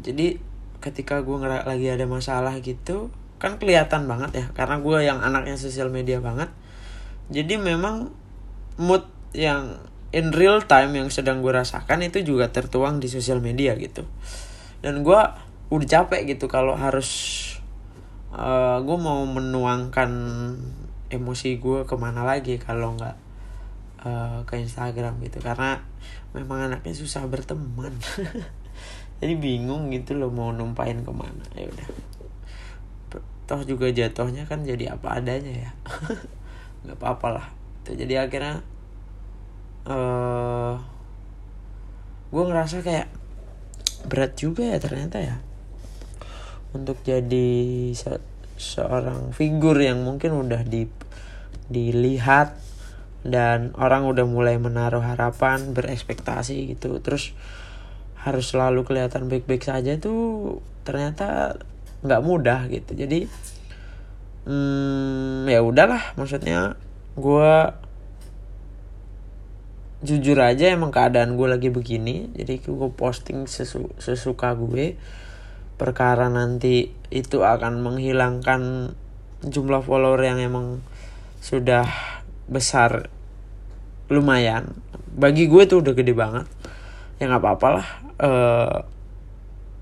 [0.00, 0.36] jadi
[0.80, 5.92] ketika gue lagi ada masalah gitu kan kelihatan banget ya karena gue yang anaknya sosial
[5.92, 6.48] media banget.
[7.28, 8.08] Jadi memang
[8.80, 9.04] mood
[9.36, 9.76] yang
[10.14, 14.06] in real time yang sedang gue rasakan itu juga tertuang di sosial media gitu.
[14.84, 15.20] Dan gue
[15.66, 17.10] udah capek gitu kalau harus
[18.30, 20.10] uh, eh, gue mau menuangkan
[21.10, 23.16] emosi gue ke mana lagi kalau nggak
[24.06, 25.42] uh, ke Instagram gitu.
[25.42, 25.82] Karena
[26.36, 27.90] memang anaknya susah berteman.
[29.20, 31.42] Jadi bingung gitu loh mau numpain ke mana.
[31.56, 31.88] Ya udah.
[33.46, 35.70] Toh juga jatuhnya kan jadi apa adanya ya.
[36.82, 37.46] Nggak apa-apa lah.
[37.86, 38.66] Jadi akhirnya
[39.86, 40.74] uh,
[42.30, 43.08] gue ngerasa kayak
[44.06, 45.36] berat juga ya ternyata ya.
[46.74, 48.18] Untuk jadi se
[48.56, 50.88] seorang figur yang mungkin udah di
[51.68, 52.56] dilihat
[53.26, 57.34] dan orang udah mulai menaruh harapan berekspektasi gitu terus
[58.22, 61.58] harus selalu kelihatan baik-baik saja tuh ternyata
[62.06, 62.94] nggak mudah gitu.
[62.94, 63.26] Jadi
[64.46, 66.78] hmm, ya udahlah maksudnya
[67.18, 67.52] gue
[70.04, 75.00] jujur aja emang keadaan gue lagi begini jadi gue posting sesu sesuka gue
[75.80, 78.92] perkara nanti itu akan menghilangkan
[79.44, 80.80] jumlah follower yang emang
[81.44, 81.84] sudah
[82.48, 83.12] besar
[84.08, 84.72] lumayan.
[85.16, 86.48] Bagi gue tuh udah gede banget
[87.16, 87.88] ya nggak apa-apa lah
[88.20, 88.76] uh,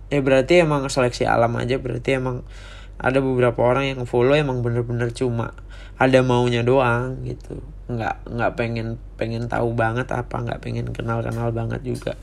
[0.06, 2.46] ya berarti emang seleksi alam aja berarti emang
[2.94, 5.50] ada beberapa orang yang follow emang bener-bener cuma
[5.98, 11.52] ada maunya doang gitu nggak nggak pengen pengen tahu banget apa nggak pengen kenal kenal
[11.52, 12.16] banget juga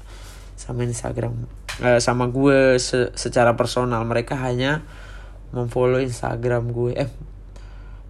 [0.58, 1.45] sama Instagram.
[1.82, 4.06] Eh, sama gue se secara personal.
[4.06, 4.86] Mereka hanya
[5.54, 6.93] memfollow Instagram gue.
[6.97, 7.10] Eh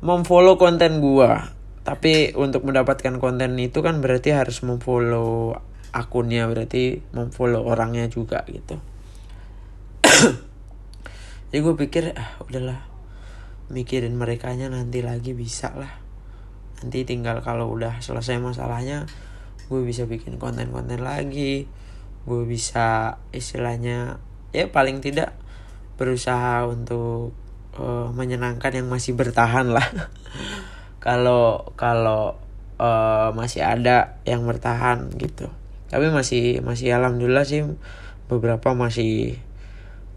[0.01, 1.29] memfollow konten gue
[1.81, 5.57] tapi untuk mendapatkan konten itu kan berarti harus memfollow
[5.91, 8.77] akunnya berarti memfollow orangnya juga gitu.
[11.49, 12.79] Jadi gue pikir ah udahlah
[13.73, 16.00] mikirin mereka nanti lagi bisa lah
[16.81, 19.05] nanti tinggal kalau udah selesai masalahnya
[19.71, 21.69] gue bisa bikin konten-konten lagi.
[22.27, 24.19] Gue bisa istilahnya
[24.51, 25.37] ya paling tidak
[25.95, 27.31] berusaha untuk
[27.77, 29.85] uh, menyenangkan yang masih bertahan lah.
[31.05, 32.37] Kalau kalau
[32.77, 35.49] uh, masih ada yang bertahan gitu.
[35.89, 37.65] Tapi masih masih alhamdulillah sih
[38.29, 39.41] beberapa masih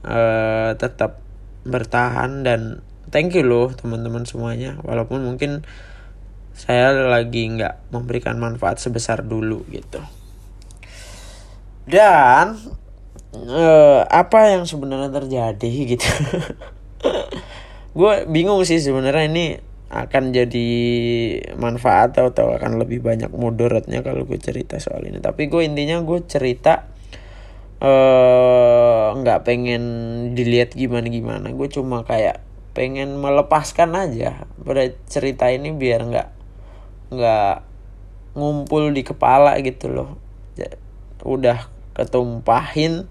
[0.05, 1.24] uh, tetap
[1.64, 4.77] bertahan dan thank you loh teman-teman semuanya.
[4.85, 5.64] Walaupun mungkin
[6.55, 9.99] saya lagi nggak memberikan manfaat sebesar dulu gitu.
[11.85, 12.57] Dan
[13.35, 16.09] uh, apa yang sebenarnya terjadi gitu?
[17.95, 19.47] Gue bingung sih sebenarnya ini
[19.95, 20.69] akan jadi
[21.55, 25.19] manfaat atau, atau akan lebih banyak mudaratnya kalau gue cerita soal ini.
[25.19, 26.87] Tapi gue intinya gue cerita
[27.79, 29.83] eh, nggak uh, pengen
[30.35, 32.43] dilihat gimana gimana gue cuma kayak
[32.75, 34.51] pengen melepaskan aja.
[34.59, 36.34] Pada cerita ini biar nggak
[37.12, 37.64] nggak
[38.37, 40.17] ngumpul di kepala gitu loh.
[41.25, 43.09] Udah ketumpahin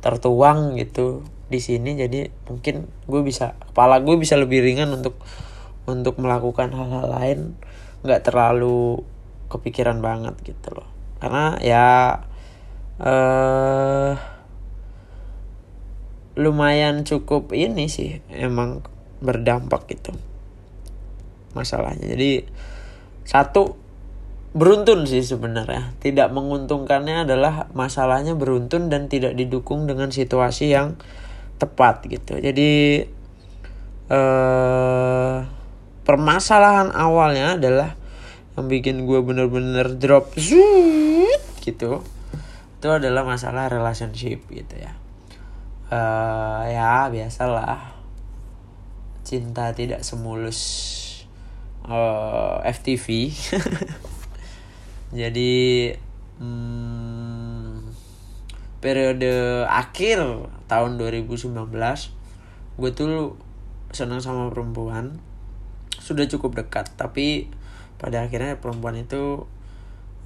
[0.00, 1.24] tertuang gitu.
[1.46, 5.14] Di sini jadi mungkin gue bisa kepala gue bisa lebih ringan untuk
[5.86, 7.40] untuk melakukan hal-hal lain.
[8.02, 9.06] Nggak terlalu
[9.46, 10.88] kepikiran banget gitu loh.
[11.22, 11.86] Karena ya
[12.96, 14.16] eh
[16.36, 18.84] lumayan cukup ini sih emang
[19.24, 20.12] berdampak gitu
[21.56, 22.12] masalahnya.
[22.12, 22.44] Jadi
[23.24, 23.80] satu
[24.52, 25.96] beruntun sih sebenarnya.
[26.04, 31.00] Tidak menguntungkannya adalah masalahnya beruntun dan tidak didukung dengan situasi yang
[31.56, 32.36] tepat gitu.
[32.36, 33.04] Jadi
[34.06, 35.36] eh
[36.06, 37.98] permasalahan awalnya adalah
[38.54, 42.00] yang bikin gue bener-bener drop zoot, gitu.
[42.78, 44.94] Itu adalah masalah relationship gitu ya.
[45.90, 47.98] Uh, ya biasalah.
[49.26, 50.58] Cinta tidak semulus
[51.88, 53.06] uh, eh, FTV
[55.20, 55.54] jadi
[56.42, 57.90] hmm,
[58.82, 60.18] periode akhir
[60.66, 61.56] tahun 2019
[62.76, 63.40] gue tuh
[63.96, 65.16] senang sama perempuan.
[65.96, 67.48] Sudah cukup dekat tapi
[67.96, 69.48] pada akhirnya perempuan itu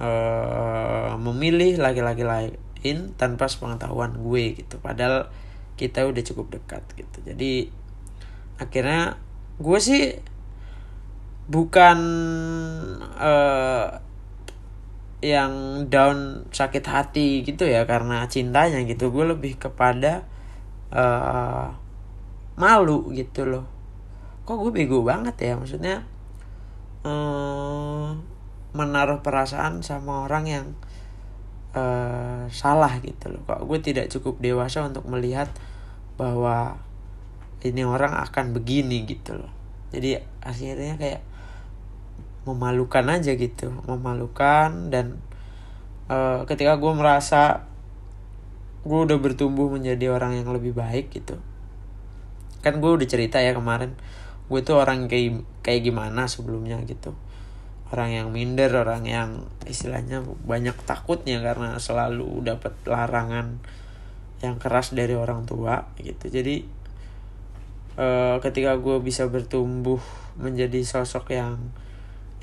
[0.03, 4.83] uh, memilih laki-laki lain tanpa sepengetahuan gue gitu.
[4.83, 5.31] Padahal
[5.79, 7.23] kita udah cukup dekat gitu.
[7.23, 7.71] Jadi
[8.59, 9.17] akhirnya
[9.63, 10.19] gue sih
[11.51, 11.99] bukan
[13.19, 13.99] uh,
[15.21, 19.11] yang down sakit hati gitu ya karena cintanya gitu.
[19.11, 20.25] Gue lebih kepada
[20.95, 21.75] uh,
[22.55, 23.67] malu gitu loh.
[24.47, 25.53] Kok gue bego banget ya?
[25.59, 26.07] Maksudnya
[27.03, 28.15] uh,
[28.71, 30.67] menaruh perasaan sama orang yang
[31.75, 33.43] uh, salah gitu loh.
[33.43, 35.51] Kok gue tidak cukup dewasa untuk melihat
[36.15, 36.79] bahwa
[37.67, 39.53] ini orang akan begini gitu loh.
[39.91, 41.30] Jadi akhirnya kayak
[42.55, 43.71] memalukan aja gitu.
[43.87, 45.23] Memalukan dan
[46.11, 47.71] uh, ketika gue merasa
[48.81, 51.39] gue udah bertumbuh menjadi orang yang lebih baik gitu.
[52.61, 53.97] Kan gue udah cerita ya kemarin
[54.51, 57.15] gue tuh orang kayak kayak gimana sebelumnya gitu.
[57.91, 63.63] Orang yang minder orang yang istilahnya banyak takutnya karena selalu dapat larangan
[64.43, 66.27] yang keras dari orang tua gitu.
[66.31, 66.67] Jadi
[67.95, 68.07] e,
[68.43, 70.01] ketika gue bisa bertumbuh
[70.41, 71.71] menjadi sosok yang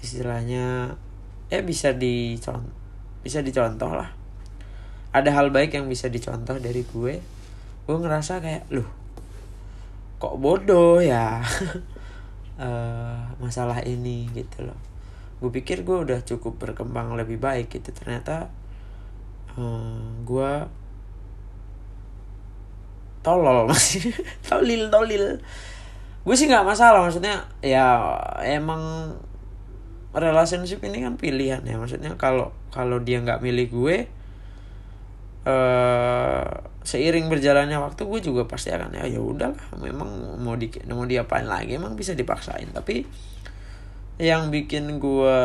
[0.01, 0.95] istilahnya
[1.47, 2.75] ya bisa dicontoh
[3.23, 4.13] bisa dicontoh lah.
[5.11, 7.19] Ada hal baik yang bisa dicontoh dari gue.
[7.87, 8.87] Gue ngerasa kayak loh
[10.17, 11.45] kok bodoh ya?
[12.57, 14.79] Uh, masalah ini gitu loh.
[15.37, 17.93] Gue pikir gue udah cukup berkembang lebih baik gitu.
[17.93, 18.49] Ternyata
[19.59, 20.51] uh, gue
[23.25, 24.07] tolol masih
[24.39, 25.35] tolil tolil
[26.27, 29.11] gue sih nggak masalah maksudnya ya emang
[30.15, 31.75] relationship ini kan pilihan ya.
[31.75, 33.97] Maksudnya kalau kalau dia nggak milih gue
[35.47, 36.47] uh,
[36.87, 41.47] seiring berjalannya waktu gue juga pasti akan ya ya udahlah memang mau di mau diapain
[41.47, 42.71] lagi emang bisa dipaksain.
[42.71, 43.03] Tapi
[44.17, 45.39] yang bikin gue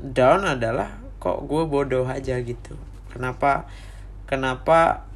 [0.00, 2.78] down adalah kok gue bodoh aja gitu.
[3.10, 3.66] Kenapa
[4.30, 5.08] kenapa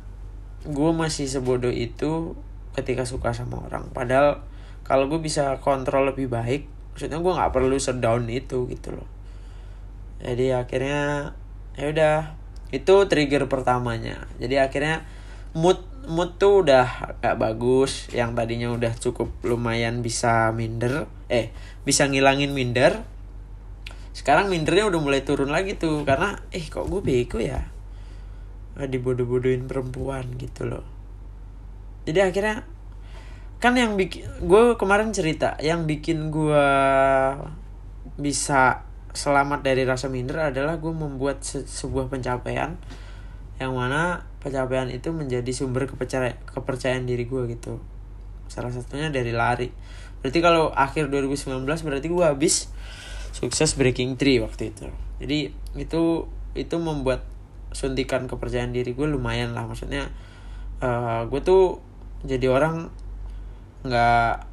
[0.67, 2.35] gue masih sebodoh itu
[2.75, 3.89] ketika suka sama orang?
[3.95, 4.43] Padahal
[4.83, 9.09] kalau gue bisa kontrol lebih baik maksudnya gue nggak perlu sedown itu gitu loh.
[10.21, 11.33] Jadi akhirnya
[11.75, 12.17] ya udah.
[12.71, 14.31] Itu trigger pertamanya.
[14.39, 15.03] Jadi akhirnya
[15.59, 18.07] mood mood tuh udah gak bagus.
[18.15, 21.11] Yang tadinya udah cukup lumayan bisa minder.
[21.27, 21.51] Eh
[21.83, 23.03] bisa ngilangin minder.
[24.15, 26.07] Sekarang mindernya udah mulai turun lagi tuh.
[26.07, 27.67] Karena eh kok gue bego ya?
[28.79, 30.87] Dibodoh-bodohin perempuan gitu loh.
[32.07, 32.65] Jadi akhirnya
[33.61, 36.67] kan yang bikin gue kemarin cerita yang bikin gue
[38.17, 42.81] bisa selamat dari rasa minder adalah gue membuat se sebuah pencapaian
[43.61, 47.77] yang mana pencapaian itu menjadi sumber kepercayaan kepercayaan diri gue gitu.
[48.49, 49.69] Salah satunya dari lari.
[50.25, 52.73] Berarti kalau akhir 2019 berarti gue habis
[53.37, 54.89] sukses breaking three waktu itu.
[55.21, 56.25] Jadi itu
[56.57, 57.29] itu membuat
[57.77, 59.69] suntikan kepercayaan diri gue lumayan lah.
[59.69, 60.09] Maksudnya
[60.81, 61.85] uh, gue tuh
[62.25, 62.89] jadi orang
[63.85, 64.51] nggak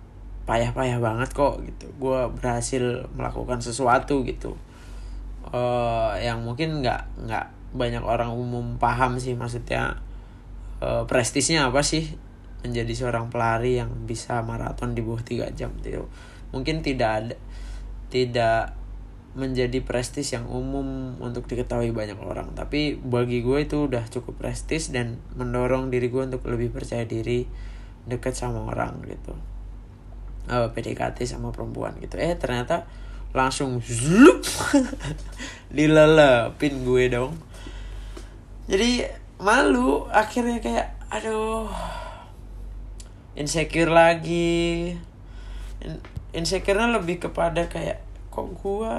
[0.48, 1.92] payah-payah banget kok gitu.
[2.00, 4.56] Gue berhasil melakukan sesuatu gitu.
[5.48, 10.00] Uh, yang mungkin nggak nggak banyak orang umum paham sih maksudnya.
[10.80, 12.16] Uh, prestisnya apa sih?
[12.63, 16.08] Menjadi seorang pelari yang bisa maraton di bawah tiga jam gitu.
[16.56, 17.36] Mungkin tidak ada
[18.08, 18.78] tidak
[19.38, 22.58] menjadi prestis yang umum untuk diketahui banyak orang.
[22.58, 27.46] Tapi bagi gue itu udah cukup prestis dan mendorong diri gue untuk lebih percaya diri
[28.08, 29.36] deket sama orang gitu.
[30.48, 32.15] Uh, eh, PDKT sama perempuan gitu.
[32.15, 32.88] Eh ternyata
[33.36, 34.41] langsung zlup
[35.76, 37.36] dilelepin gue dong.
[38.72, 39.04] Jadi
[39.43, 40.08] malu.
[40.08, 41.67] Akhirnya kayak aduh
[43.36, 44.96] insecure lagi.
[46.32, 48.96] Insecure-nya lebih kepada kayak kok gue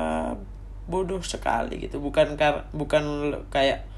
[0.89, 2.01] bodoh sekali gitu.
[2.01, 3.89] Bukan kar bukan kayak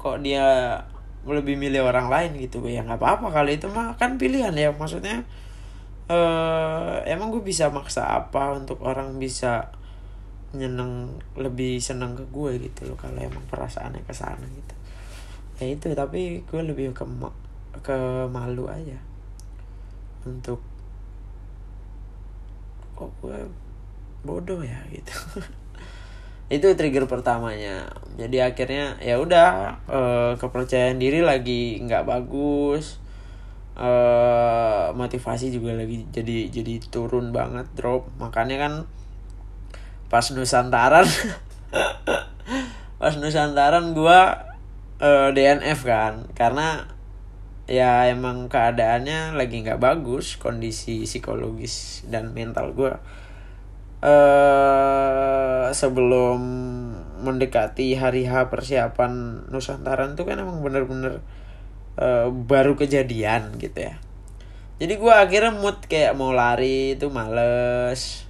[0.00, 0.80] kok dia
[1.34, 3.32] lebih milih orang lain gitu ya nggak apa-apa.
[3.32, 5.26] Kali itu mah kan pilihan ya maksudnya
[6.10, 9.74] uh, emang gue bisa maksa apa untuk orang bisa
[10.54, 14.74] nyeneng lebih seneng ke gue gitu loh kalau emang perasaannya ke sana gitu.
[15.62, 17.04] Ya itu tapi gue lebih ke
[17.82, 17.98] ke
[18.30, 18.98] malu aja.
[20.26, 20.62] Untuk
[22.96, 23.36] kok gue
[24.26, 25.14] bodoh ya gitu
[26.46, 27.90] itu trigger pertamanya.
[28.14, 33.02] Jadi akhirnya ya udah uh, kepercayaan diri lagi nggak bagus.
[33.76, 38.06] Uh, motivasi juga lagi jadi jadi turun banget drop.
[38.22, 38.72] Makanya kan
[40.06, 41.02] pas nusantaran
[43.02, 44.46] pas nusantaran gua
[45.02, 46.30] eh, DNF kan.
[46.38, 46.86] Karena
[47.66, 53.02] ya emang keadaannya lagi nggak bagus kondisi psikologis dan mental gua
[54.04, 56.40] uh, sebelum
[57.22, 61.24] mendekati hari H persiapan Nusantara itu kan emang bener-bener
[61.98, 63.96] uh, baru kejadian gitu ya.
[64.76, 68.28] Jadi gue akhirnya mood kayak mau lari itu males.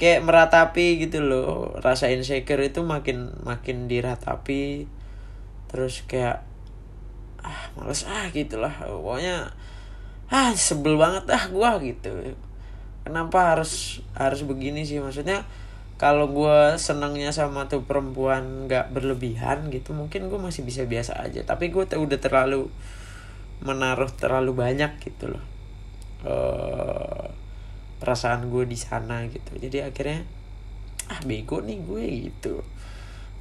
[0.00, 4.90] Kayak meratapi gitu loh rasa insecure itu makin makin diratapi.
[5.70, 6.42] Terus kayak
[7.40, 8.74] ah males ah gitulah.
[8.74, 9.54] Pokoknya
[10.30, 12.10] ah sebel banget ah gue gitu
[13.02, 15.00] kenapa harus harus begini sih?
[15.00, 15.44] Maksudnya
[16.00, 21.44] kalau gue senangnya sama tuh perempuan nggak berlebihan gitu mungkin gue masih bisa biasa aja.
[21.44, 22.72] Tapi gue udah terlalu
[23.60, 25.44] menaruh terlalu banyak gitu loh
[26.24, 27.28] uh,
[28.00, 29.56] perasaan gue di sana gitu.
[29.60, 30.24] Jadi akhirnya
[31.12, 32.64] ah bego nih gue gitu.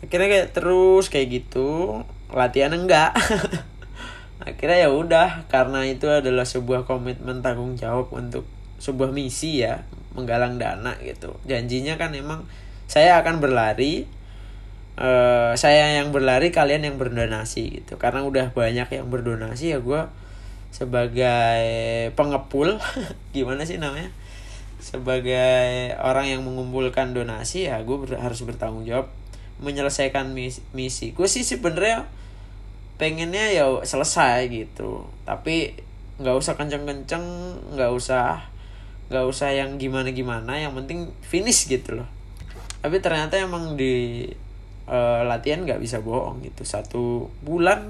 [0.03, 3.15] Akhirnya kayak terus kayak gitu latihan enggak.
[4.39, 8.47] Akhirnya ya udah karena itu adalah sebuah komitmen tanggung jawab untuk
[8.79, 9.83] sebuah misi ya
[10.15, 11.37] menggalang dana gitu.
[11.45, 12.47] Janjinya kan emang
[12.89, 14.09] saya akan berlari
[14.99, 17.95] uh, saya yang berlari kalian yang berdonasi gitu.
[18.01, 20.01] Karena udah banyak yang berdonasi ya gue
[20.69, 22.77] sebagai pengepul
[23.35, 24.11] gimana sih namanya?
[24.79, 29.11] Sebagai orang yang mengumpulkan donasi ya gue ber harus bertanggung jawab
[29.59, 31.11] menyelesaikan misi, misi.
[31.11, 32.07] gue sih sebenarnya
[32.95, 35.03] pengennya ya selesai gitu.
[35.27, 35.75] Tapi
[36.19, 37.23] nggak usah kenceng-kenceng
[37.75, 38.48] nggak usah
[39.09, 42.09] nggak usah yang gimana gimana yang penting finish gitu loh.
[42.79, 44.25] Tapi ternyata emang di
[44.85, 46.61] uh, latihan nggak bisa bohong gitu.
[46.63, 47.85] Satu bulan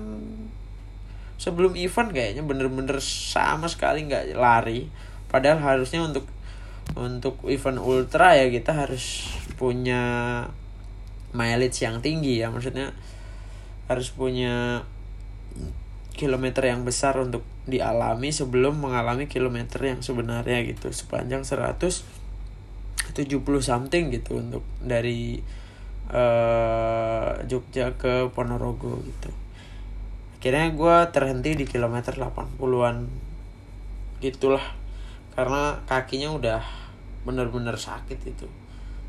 [1.39, 4.87] sebelum event kayaknya bener-bener sama sekali nggak lari.
[5.29, 6.25] Padahal harusnya untuk
[6.97, 9.29] untuk event ultra ya kita harus
[9.59, 10.43] punya
[11.35, 12.47] mileage yang tinggi ya.
[12.49, 12.95] Maksudnya
[13.91, 14.87] harus punya
[16.15, 20.89] kilometer yang besar untuk dialami sebelum mengalami kilometer yang sebenarnya gitu.
[20.89, 22.03] Sepanjang 170
[23.61, 25.39] something gitu untuk dari
[26.09, 29.29] uh, Jogja ke Ponorogo gitu.
[30.39, 33.05] Akhirnya gue terhenti di kilometer 80-an
[34.19, 34.65] gitulah.
[35.37, 36.61] Karena kakinya udah
[37.23, 38.47] bener-bener sakit itu.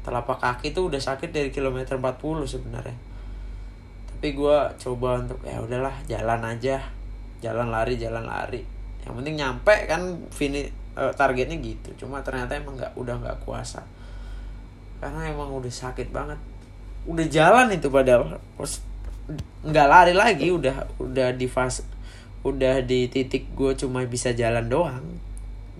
[0.01, 2.97] Telapak kaki tuh udah sakit dari kilometer 40 sebenarnya.
[4.11, 7.00] Tapi gue coba untuk ya udahlah jalan aja
[7.41, 8.63] jalan lari jalan lari.
[9.05, 12.05] Yang penting nyampe kan finish uh, targetnya gitu.
[12.05, 13.83] Cuma ternyata emang nggak udah nggak kuasa.
[15.01, 16.37] Karena emang udah sakit banget.
[17.09, 18.37] Udah jalan itu padahal.
[19.65, 21.85] Nggak lari lagi udah udah di fase
[22.41, 25.05] udah di titik gue cuma bisa jalan doang.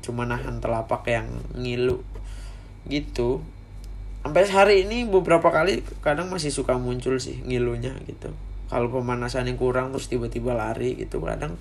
[0.01, 2.01] Cuma nahan telapak yang ngilu.
[2.89, 3.45] Gitu.
[4.21, 8.37] Sampai hari ini beberapa kali kadang masih suka muncul sih ngilunya gitu
[8.71, 11.59] kalau pemanasan yang kurang terus tiba-tiba lari gitu kadang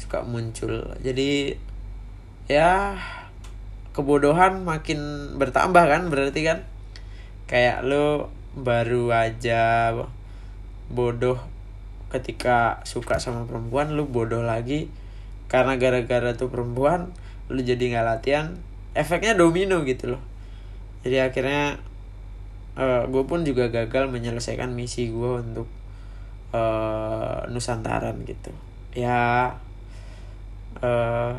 [0.00, 0.96] suka muncul.
[1.04, 1.52] Jadi
[2.48, 2.96] ya
[3.92, 6.64] kebodohan makin bertambah kan berarti kan?
[7.44, 9.92] Kayak lo baru aja
[10.88, 11.38] bodoh
[12.10, 14.88] ketika suka sama perempuan lu bodoh lagi.
[15.52, 17.12] Karena gara-gara tuh perempuan
[17.52, 18.56] lu jadi nggak latihan
[18.96, 20.22] efeknya domino gitu loh.
[21.04, 21.76] Jadi akhirnya
[22.80, 25.68] uh, eh, gue pun juga gagal menyelesaikan misi gue untuk
[26.54, 28.50] uh, nusantaran gitu.
[28.94, 29.54] Ya
[30.82, 31.36] uh,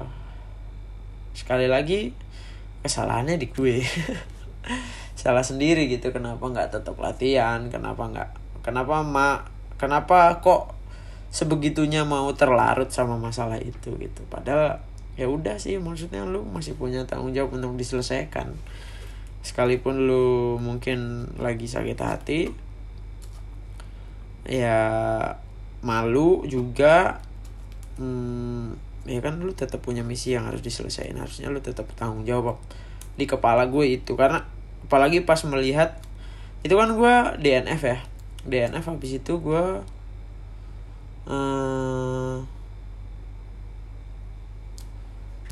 [1.31, 2.15] sekali lagi
[2.83, 3.83] kesalahannya di gue.
[5.21, 8.29] Salah sendiri gitu kenapa nggak tetap latihan kenapa nggak
[8.65, 9.39] kenapa mak
[9.77, 10.73] kenapa kok
[11.31, 14.21] sebegitunya mau terlarut sama masalah itu gitu.
[14.27, 14.81] Padahal
[15.19, 18.55] ya udah sih maksudnya lu masih punya tanggung jawab untuk diselesaikan.
[19.41, 22.70] Sekalipun lu mungkin lagi sakit hati
[24.45, 24.79] ya
[25.85, 27.21] malu juga.
[27.97, 31.21] Hmm, ya kan lu tetap punya misi yang harus diselesaikan.
[31.21, 32.57] Harusnya lu tetap tanggung jawab
[33.17, 34.17] di kepala gue itu.
[34.17, 34.45] Karena
[34.87, 36.01] apalagi pas melihat
[36.61, 37.99] itu kan gue DNF ya.
[38.41, 39.65] DNF habis itu gue
[41.29, 42.35] uh,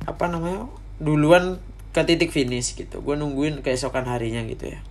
[0.06, 0.66] apa namanya?
[1.00, 1.62] Duluan
[1.94, 3.02] ke titik finish gitu.
[3.02, 4.82] Gue nungguin keesokan harinya gitu ya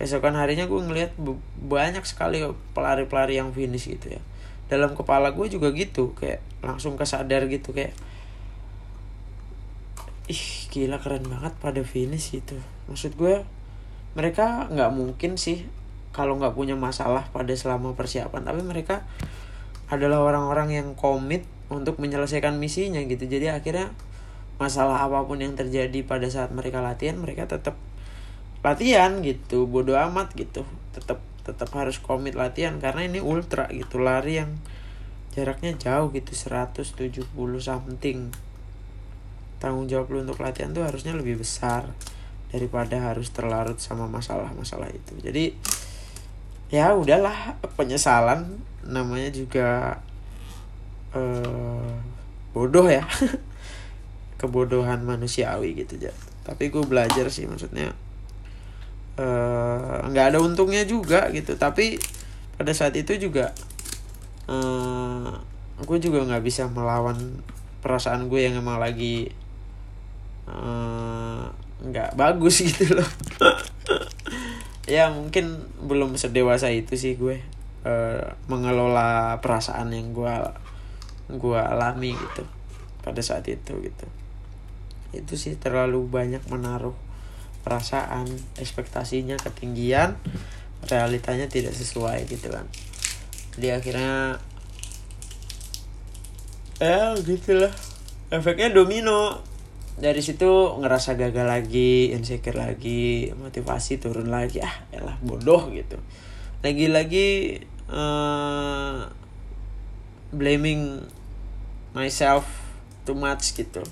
[0.00, 1.14] keesokan harinya gue ngeliat
[1.62, 2.42] banyak sekali
[2.74, 4.22] pelari-pelari yang finish gitu ya.
[4.66, 7.92] Dalam kepala gue juga gitu kayak langsung kesadar gitu kayak
[10.30, 12.56] ih gila keren banget pada finish gitu.
[12.88, 13.44] Maksud gue
[14.18, 15.68] mereka nggak mungkin sih
[16.12, 19.04] kalau nggak punya masalah pada selama persiapan tapi mereka
[19.88, 23.24] adalah orang-orang yang komit untuk menyelesaikan misinya gitu.
[23.28, 23.92] Jadi akhirnya
[24.60, 27.76] masalah apa pun yang terjadi pada saat mereka latihan mereka tetap
[28.62, 30.62] latihan gitu bodoh amat gitu.
[30.94, 34.62] Tetap tetap harus komit latihan karena ini ultra gitu lari yang
[35.34, 37.26] jaraknya jauh gitu 170
[37.58, 38.30] something.
[39.58, 41.90] Tanggung jawab lu untuk latihan tuh harusnya lebih besar
[42.54, 45.18] daripada harus terlarut sama masalah-masalah itu.
[45.18, 45.58] Jadi
[46.70, 49.98] ya udahlah penyesalan namanya juga
[51.14, 51.90] uh,
[52.54, 53.02] bodoh ya.
[54.42, 56.10] Kebodohan manusiawi gitu ya
[56.42, 57.94] tapi gue belajar sih maksudnya.
[57.94, 58.01] eh,
[60.08, 61.56] nggak uh, ada untungnya juga gitu.
[61.56, 62.00] Tapi
[62.56, 63.52] pada saat itu juga
[64.48, 65.32] uh,
[65.82, 67.42] gue juga nggak bisa melawan
[67.82, 69.34] perasaan gue yang emang lagi
[71.82, 73.10] nggak uh, bagus gitu loh.
[74.86, 77.42] Ya mungkin belum sedewasa itu sih gue
[77.86, 80.34] uh, mengelola perasaan yang gue
[81.32, 82.44] gue alami gitu
[83.02, 84.06] pada saat itu gitu.
[85.12, 86.96] Itu sih terlalu banyak menaruh
[87.62, 88.26] perasaan
[88.58, 90.18] ekspektasinya ketinggian
[90.90, 92.66] realitanya tidak sesuai gitu kan.
[93.54, 94.42] Jadi akhirnya
[96.82, 97.72] ya gitulah.
[98.32, 99.44] Efeknya domino.
[99.92, 100.48] Dari situ
[100.80, 104.64] ngerasa gagal lagi insecure lagi motivasi turun lagi.
[104.64, 106.00] Ah elah bodoh gitu.
[106.64, 107.60] Lagi-lagi
[107.92, 109.04] uh,
[110.32, 111.04] blaming
[111.92, 112.48] myself
[113.04, 113.84] too much gitu.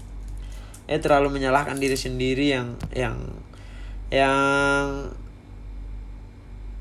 [0.88, 3.20] Ya terlalu menyalahkan diri sendiri yang yang
[4.10, 5.10] yang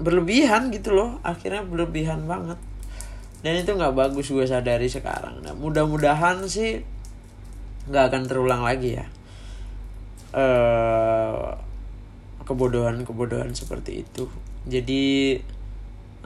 [0.01, 1.21] berlebihan gitu loh.
[1.21, 2.57] Akhirnya berlebihan banget.
[3.39, 5.39] Dan itu nggak bagus gue sadari sekarang.
[5.45, 6.83] Nah mudah-mudahan sih
[7.87, 9.05] nggak akan terulang lagi ya.
[10.29, 11.55] Uh,
[12.43, 14.25] kebodohan-kebodohan seperti itu.
[14.65, 15.39] Jadi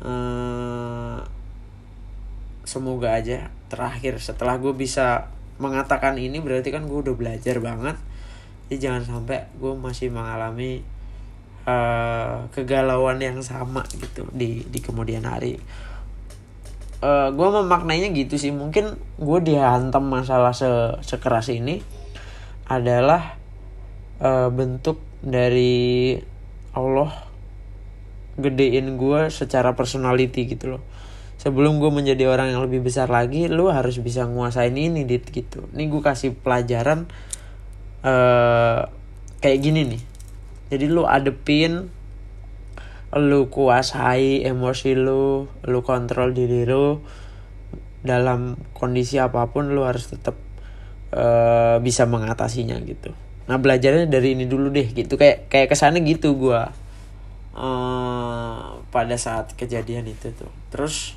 [0.02, 1.20] uh,
[2.64, 5.30] semoga aja terakhir setelah gue bisa
[5.62, 8.00] mengatakan ini berarti kan gue udah belajar banget.
[8.68, 10.82] Jadi jangan sampai gue masih mengalami
[11.68, 15.60] uh, kegalauan yang sama gitu di di kemudian hari.
[17.04, 18.52] Uh, gue memaknainya gitu sih.
[18.56, 20.68] Mungkin gue dihantam masalah se
[21.04, 21.84] sekeras ini
[22.68, 23.36] adalah
[24.24, 26.16] uh, bentuk dari
[26.72, 27.12] Allah
[28.40, 30.84] gedein gue secara personality gitu loh.
[31.44, 35.68] Sebelum gue menjadi orang yang lebih besar lagi lu harus bisa nguasain ini dit gitu.
[35.76, 37.04] Ini gue kasih pelajaran
[38.08, 38.88] uh,
[39.44, 40.13] kayak gini nih
[40.74, 41.94] jadi lu adepin
[43.14, 46.98] lu kuasai emosi lu lu kontrol diri lu.
[48.02, 50.36] Dalam kondisi apa pun lu harus tetap
[51.14, 53.14] uh, bisa mengatasinya gitu.
[53.46, 55.14] Nah belajarnya dari ini dulu deh gitu.
[55.16, 56.62] Kayak kayak ke sana gitu gue
[57.54, 58.60] uh,
[58.90, 60.50] pada saat kejadian itu tuh.
[60.74, 61.14] Terus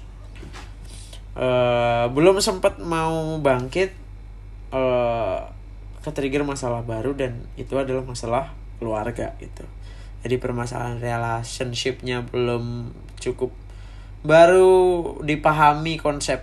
[1.35, 3.91] uh, belum sempat mau bangkit
[4.77, 5.49] uh,
[6.05, 9.65] ke trigger masalah baru dan itu adalah masalah keluarga gitu.
[10.27, 13.55] Jadi permasalahan relationshipnya belum cukup.
[14.27, 16.43] Baru dipahami konsep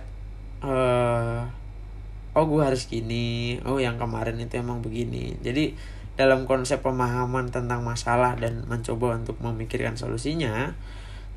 [0.64, 1.44] uh,
[2.34, 5.36] oh gue harus gini oh yang kemarin itu emang begini.
[5.44, 5.76] Jadi
[6.14, 10.72] dalam konsep pemahaman tentang masalah dan mencoba untuk memikirkan solusinya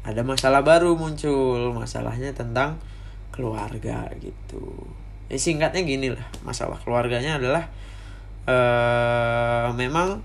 [0.08, 1.76] ada masalah baru muncul.
[1.76, 2.80] Masalahnya tentang
[3.36, 4.88] keluarga gitu.
[5.28, 6.24] Ya singkatnya gini lah.
[6.48, 7.68] Masalah keluarganya adalah
[8.48, 10.24] uh, memang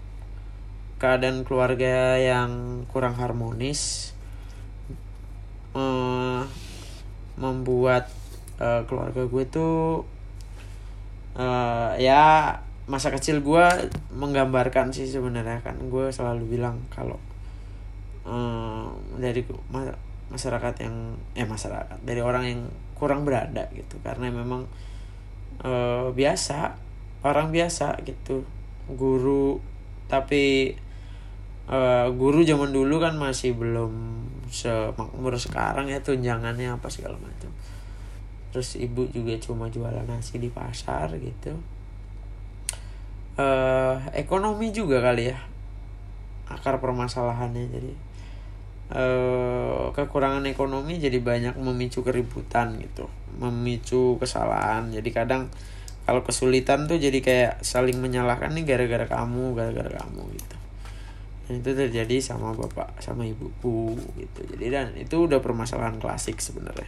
[1.02, 4.14] keadaan keluarga yang kurang harmonis
[5.74, 6.46] uh,
[7.34, 8.06] membuat
[8.62, 10.06] uh, keluarga gue tuh
[11.34, 12.54] uh, ya
[12.86, 13.66] masa kecil gue
[14.14, 15.74] menggambarkan sih sebenarnya kan.
[15.90, 17.18] Gue selalu bilang kalau
[18.22, 19.42] uh, dari
[20.30, 22.60] masyarakat yang eh masyarakat dari orang yang
[22.94, 23.98] kurang berada gitu.
[24.06, 24.70] Karena memang
[25.66, 26.78] uh, biasa
[27.26, 28.46] orang biasa gitu.
[28.86, 29.58] Guru
[30.10, 30.74] tapi
[31.70, 37.50] uh, guru zaman dulu kan masih belum semakmur sekarang ya tunjangannya apa segala macam.
[38.52, 41.56] Terus ibu juga cuma jualan nasi di pasar gitu.
[43.32, 45.38] Uh, ekonomi juga kali ya
[46.52, 47.64] akar permasalahannya.
[47.72, 47.92] Jadi
[48.92, 53.08] uh, kekurangan ekonomi jadi banyak memicu keributan gitu
[53.40, 54.92] memicu kesalahan.
[54.92, 55.48] Jadi kadang
[56.02, 60.61] kalau kesulitan tuh jadi kayak saling menyalahkan nih gara-gara kamu gara-gara kamu gitu
[61.46, 64.40] dan itu terjadi sama bapak sama ibuku gitu.
[64.54, 66.86] Jadi dan itu udah permasalahan klasik sebenarnya.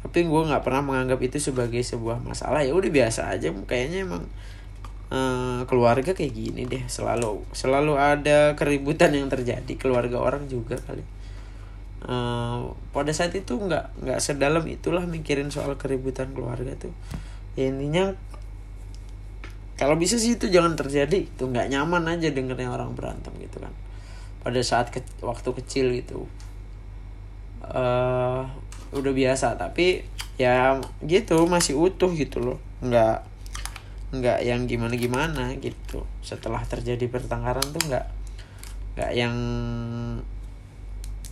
[0.00, 2.64] Tapi gue nggak pernah menganggap itu sebagai sebuah masalah.
[2.64, 4.24] Ya udah biasa aja kayaknya emang
[5.12, 6.80] uh, keluarga kayak gini deh.
[6.88, 9.72] Selalu selalu ada keributan yang terjadi.
[9.76, 11.04] Keluarga orang juga kali.
[12.00, 16.96] Uh, pada saat itu nggak nggak sedalam itulah mikirin soal keributan keluarga tuh.
[17.60, 18.16] Ya intinya
[19.76, 21.28] kalau bisa sih itu jangan terjadi.
[21.28, 23.89] Itu nggak nyaman aja dengernya orang berantem gitu kan
[24.40, 26.26] pada saat ke waktu kecil gitu.
[27.60, 28.48] Uh,
[28.90, 30.02] udah biasa tapi
[30.40, 32.58] ya gitu masih utuh gitu loh.
[32.80, 33.24] Nggak
[34.10, 36.02] nggak yang gimana gimana gitu.
[36.24, 38.06] Setelah terjadi pertengkaran tuh nggak
[38.98, 39.36] nggak yang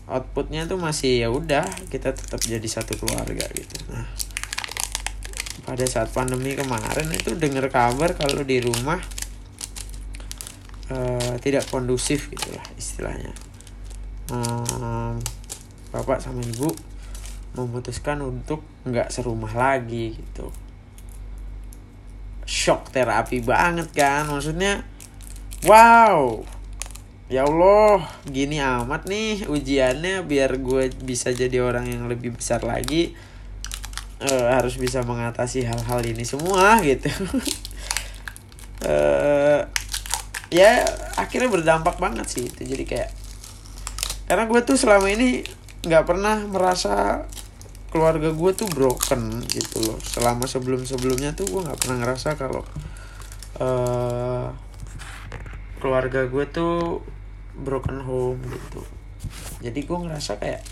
[0.08, 3.76] outputnya tuh masih ya udah kita tetap jadi satu keluarga gitu.
[3.92, 4.08] Nah
[5.68, 9.04] pada saat pandemi kemarin itu dengar kabar kalau di rumah
[10.92, 13.32] uh, tidak kondusif gitulah istilahnya.
[14.28, 15.16] Um,
[15.88, 16.68] bapak sama ibu
[17.56, 20.52] memutuskan untuk nggak serumah lagi gitu.
[22.48, 24.84] Shock terapi banget kan maksudnya
[25.68, 26.40] wow
[27.28, 33.12] ya Allah gini amat nih ujiannya biar gue bisa jadi orang yang lebih besar lagi
[34.24, 37.08] uh, harus bisa mengatasi hal-hal ini semua gitu.
[38.80, 39.36] Uh,
[40.48, 40.84] ya
[41.20, 42.64] akhirnya berdampak banget sih itu.
[42.64, 43.10] Jadi kayak
[44.28, 45.44] karena gue tuh selama ini
[45.84, 47.24] nggak pernah merasa
[47.88, 49.98] keluarga gue tuh broken gitu loh.
[50.00, 52.62] Selama sebelum sebelumnya tuh gue nggak pernah ngerasa kalau
[53.60, 54.52] uh,
[55.80, 57.00] keluarga gue tuh
[57.56, 58.84] broken home gitu.
[59.64, 60.62] Jadi gue ngerasa kayak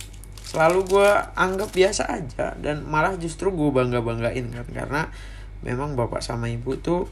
[0.46, 4.66] selalu gue anggap biasa aja dan malah justru gue bangga banggain kan.
[4.68, 5.02] Karena
[5.64, 7.08] memang bapak sama ibu tuh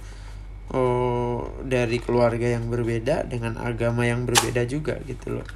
[0.73, 5.49] oh, dari keluarga yang berbeda dengan agama yang berbeda juga gitu loh.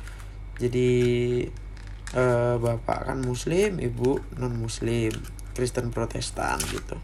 [0.59, 0.91] Jadi
[2.13, 5.15] eh, bapak kan muslim ibu non muslim
[5.55, 6.99] Kristen Protestan gitu.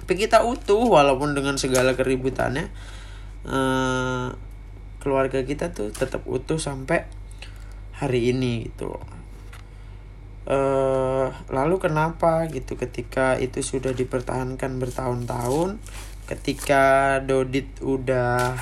[0.00, 2.66] Tapi kita utuh walaupun dengan segala keributannya
[3.46, 4.28] eh,
[5.00, 7.06] keluarga kita tuh tetap utuh sampai
[8.00, 8.96] hari ini gitu.
[10.50, 15.78] Uh, lalu kenapa gitu ketika itu sudah dipertahankan bertahun-tahun
[16.30, 18.54] ketika Dodit udah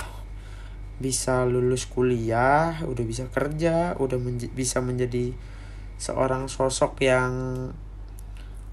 [0.99, 5.37] bisa lulus kuliah udah bisa kerja udah menj bisa menjadi
[6.01, 7.33] seorang sosok yang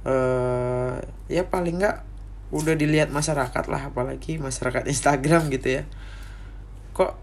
[0.08, 0.96] uh,
[1.28, 2.08] ya paling nggak
[2.56, 5.84] udah dilihat masyarakat lah apalagi masyarakat Instagram gitu ya.
[6.96, 7.18] Kok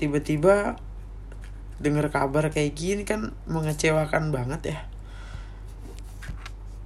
[0.00, 0.80] tiba-tiba
[1.82, 4.78] dengar kabar kayak gini kan mengecewakan banget ya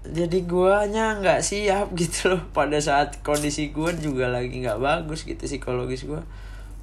[0.09, 2.43] jadi guanya nggak siap gitu loh.
[2.57, 6.23] Pada saat kondisi gue juga lagi nggak bagus gitu psikologis gue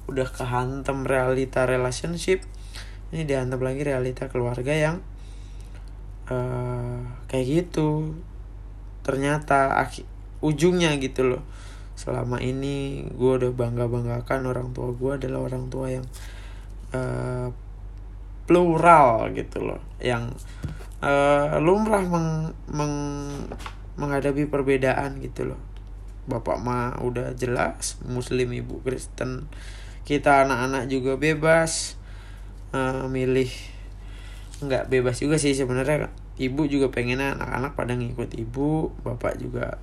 [0.06, 2.46] udah kehantam realita relationship.
[3.10, 5.02] Ini dihantam lagi realita keluarga yang
[6.30, 8.14] uh, kayak gitu.
[9.02, 9.74] Ternyata
[10.42, 11.42] ujungnya gitu loh.
[11.98, 16.06] Selama ini gue udah bangga banggakan orang tua gue adalah orang tua yang
[16.94, 17.50] uh,
[18.46, 19.82] plural gitu loh.
[19.98, 20.38] Yang
[21.02, 22.94] uh, lumrah meng, meng
[23.96, 25.60] menghadapi perbedaan gitu loh.
[26.28, 29.48] Bapak mah udah jelas muslim ibu Kristen.
[30.06, 31.98] Kita anak-anak juga bebas
[32.76, 33.50] uh, milih.
[34.62, 36.12] Nggak bebas juga sih sebenarnya.
[36.36, 39.80] Ibu juga pengennya anak-anak pada ngikut ibu bapak juga.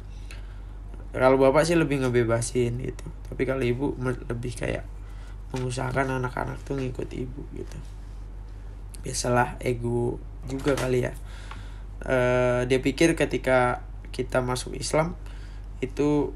[1.14, 3.06] Kalau bapak sih lebih ngebebasin gitu.
[3.30, 4.86] Tapi kalau ibu lebih kayak
[5.54, 7.78] mengusahakan anak-anak tuh ngikut ibu gitu.
[9.06, 11.14] Biasalah ego juga kali ya.
[12.04, 15.16] Uh, dia pikir ketika kita masuk Islam
[15.80, 16.36] itu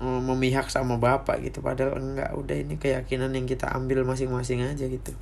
[0.00, 1.60] um, memihak sama bapak gitu.
[1.60, 5.12] Padahal enggak udah ini keyakinan yang kita ambil masing-masing aja gitu.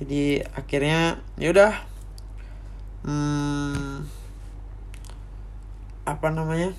[0.00, 1.72] Jadi akhirnya ya udah
[3.06, 4.08] hmm,
[6.04, 6.74] apa namanya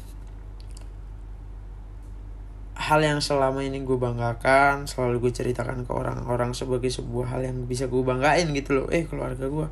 [2.85, 7.65] hal yang selama ini gue banggakan selalu gue ceritakan ke orang-orang sebagai sebuah hal yang
[7.65, 8.87] bisa gue banggain gitu loh.
[8.93, 9.67] Eh keluarga gue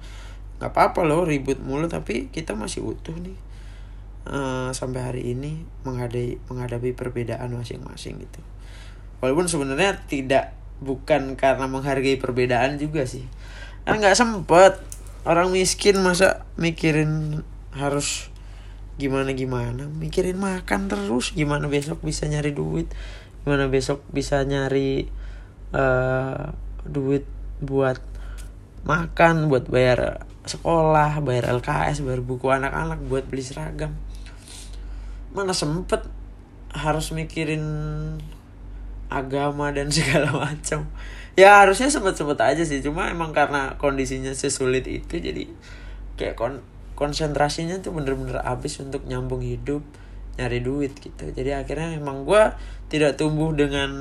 [0.57, 3.35] nggak apa-apa loh ribut mulu tapi kita masih utuh nih
[4.29, 8.41] uh, sampai hari ini menghadapi menghadapi perbedaan masing-masing gitu.
[9.21, 13.23] Walaupun sebenarnya tidak bukan karena menghargai perbedaan juga sih.
[13.85, 14.81] Kan nggak sempet.
[15.23, 18.32] Orang miskin masa mikirin harus
[18.97, 19.89] gimana gimana?
[19.89, 21.33] Mikirin makan terus.
[21.33, 22.89] Gimana besok bisa nyari duit?
[23.43, 25.09] Gimana besok bisa nyari
[25.73, 26.53] uh,
[26.85, 27.25] duit
[27.63, 27.97] buat
[28.83, 33.95] makan buat bayar sekolah bayar LKS bayar buku anak-anak buat beli seragam?
[35.33, 36.03] Mana sempet
[36.73, 37.63] harus mikirin
[39.13, 40.89] agama dan segala macam.
[41.33, 42.81] Ya harusnya sempet sempet aja sih.
[42.85, 45.49] Cuma emang karena kondisinya sesulit itu jadi
[46.13, 46.61] kayak kon
[47.03, 49.83] konsentrasinya tuh bener-bener habis untuk nyambung hidup
[50.39, 51.35] nyari duit gitu.
[51.35, 52.39] Jadi akhirnya memang gue
[52.87, 53.91] tidak tumbuh dengan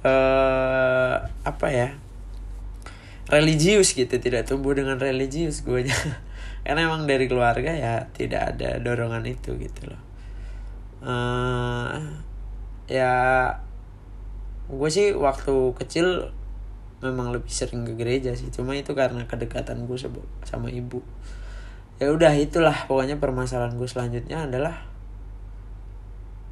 [0.00, 1.88] uh, apa ya
[3.28, 4.16] religius gitu.
[4.16, 5.84] Tidak tumbuh dengan religius gue
[6.64, 10.00] karena emang dari keluarga ya tidak ada dorongan itu gitu loh.
[11.04, 12.00] Uh,
[12.88, 13.12] ya
[14.72, 16.32] gue sih waktu kecil
[17.04, 18.48] memang lebih sering ke gereja sih.
[18.48, 20.00] Cuma itu karena kedekatan gue
[20.48, 21.04] sama ibu
[21.96, 22.86] ya udah itulah.
[22.88, 24.84] Pokoknya permasalahan gue selanjutnya adalah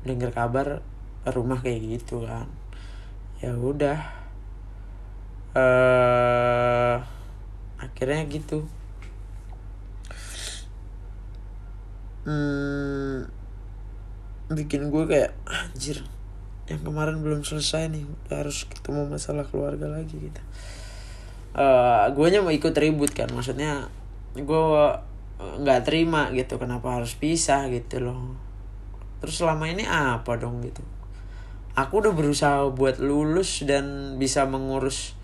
[0.04, 0.84] dengar kabar
[1.28, 2.48] rumah kayak gitu kan.
[3.40, 4.00] Ya udah.
[5.54, 6.98] Uh,
[7.78, 8.66] akhirnya gitu.
[12.24, 13.28] Hmm,
[14.48, 16.00] bikin gue kayak anjir
[16.64, 20.42] yang kemarin belum selesai nih harus ketemu masalah keluarga lagi gitu.
[21.52, 23.92] Uh, gue nya mau ikut ribut kan maksudnya
[24.34, 24.64] gue
[25.38, 28.38] nggak terima gitu kenapa harus pisah gitu loh.
[29.18, 30.84] Terus selama ini apa dong gitu?
[31.74, 35.18] Aku udah berusaha buat lulus dan bisa mengurus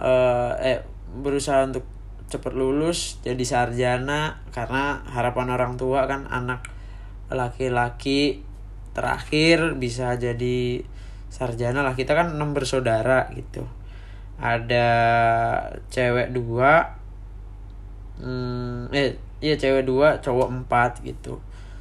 [0.00, 1.86] uh, eh berusaha untuk
[2.30, 6.62] cepet lulus jadi sarjana karena harapan orang tua kan anak
[7.30, 8.46] laki-laki
[8.94, 10.82] terakhir bisa jadi
[11.30, 11.94] sarjana lah.
[11.94, 13.62] Kita kan enam bersaudara gitu.
[14.42, 14.88] Ada
[15.92, 16.99] cewek dua
[18.20, 21.40] hmm, eh iya cewek dua cowok empat gitu.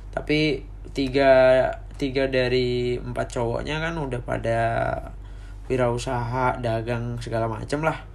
[0.10, 0.64] Tapi
[0.96, 1.64] tiga
[2.00, 4.60] tiga dari empat cowoknya kan udah pada
[5.68, 8.08] wirausaha dagang segala macem lah.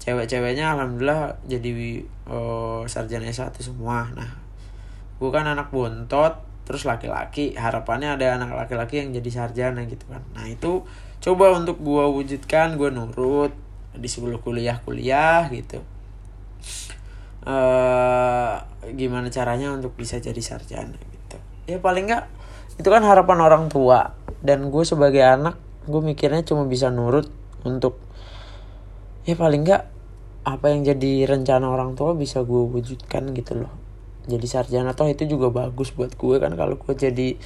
[0.00, 2.00] Cewek-ceweknya alhamdulillah jadi
[2.30, 4.06] uh, sarjana S1 semua.
[4.14, 4.30] Nah
[5.16, 7.58] gue kan anak bontot terus laki-laki.
[7.58, 10.22] Harapannya ada anak laki-laki yang jadi sarjana gitu kan.
[10.32, 10.86] Nah itu
[11.18, 13.50] coba untuk gue wujudkan gue nurut
[13.96, 15.80] di sebelum kuliah kuliah gitu
[17.46, 18.54] uh,
[18.92, 21.38] gimana caranya untuk bisa jadi sarjana gitu.
[21.70, 22.24] Ya paling nggak
[22.76, 24.12] itu kan harapan orang tua.
[24.42, 27.30] Dan gue sebagai anak gue mikirnya cuma bisa nurut
[27.62, 28.02] untuk
[29.26, 29.82] ya paling nggak
[30.46, 33.72] apa yang jadi rencana orang tua bisa gue wujudkan gitu loh.
[34.26, 37.38] Jadi sarjana toh itu juga bagus buat gue kan kalau gue jadi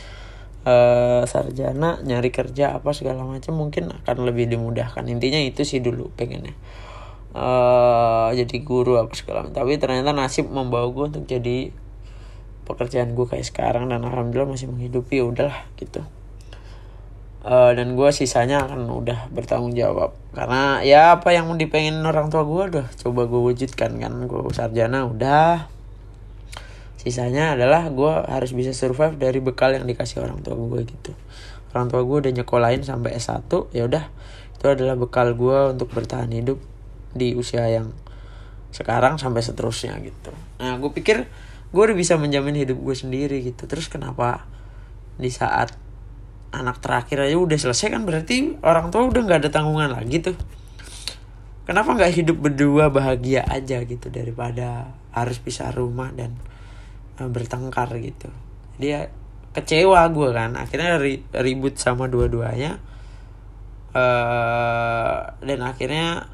[0.64, 5.05] uh, sarjana nyari kerja apa segala macam mungkin akan lebih dimudahkan.
[5.09, 6.57] Intinya itu sih dulu pengennya
[7.35, 11.70] uh, jadi guru apa segala tapi ternyata nasib membawa gue untuk jadi
[12.70, 16.07] pekerjaan gue kayak sekarang dan alhamdulillah masih menghidupi ya udahlah gitu.
[17.41, 20.14] Uh, dan gue sisanya akan udah bertanggung jawab.
[20.31, 25.09] Karena ya apa yang dipengen orang tua gue udah coba gue wujudkan kan gue sarjana
[25.09, 25.66] udah.
[27.01, 31.16] Sisanya adalah gue harus bisa survive dari bekal yang dikasih orang tua gue gitu.
[31.72, 34.05] Orang tua gue udah nyekolahin sampai S1 ya udah.
[34.61, 36.61] Itu adalah bekal gue untuk bertahan hidup
[37.16, 37.90] di usia yang
[38.70, 40.30] sekarang sampai seterusnya gitu.
[40.62, 41.26] Nah gue pikir
[41.70, 43.66] gue udah bisa menjamin hidup gue sendiri gitu.
[43.66, 44.46] Terus kenapa
[45.18, 45.74] di saat
[46.50, 50.36] anak terakhir aja udah selesai kan berarti orang tua udah nggak ada tanggungan lagi tuh.
[51.66, 56.34] Kenapa nggak hidup berdua bahagia aja gitu daripada harus pisah rumah dan
[57.22, 58.30] uh, bertengkar gitu.
[58.82, 59.11] Dia
[59.50, 62.82] kecewa gue kan akhirnya ri ribut sama dua-duanya.
[63.90, 66.30] Uh, dan akhirnya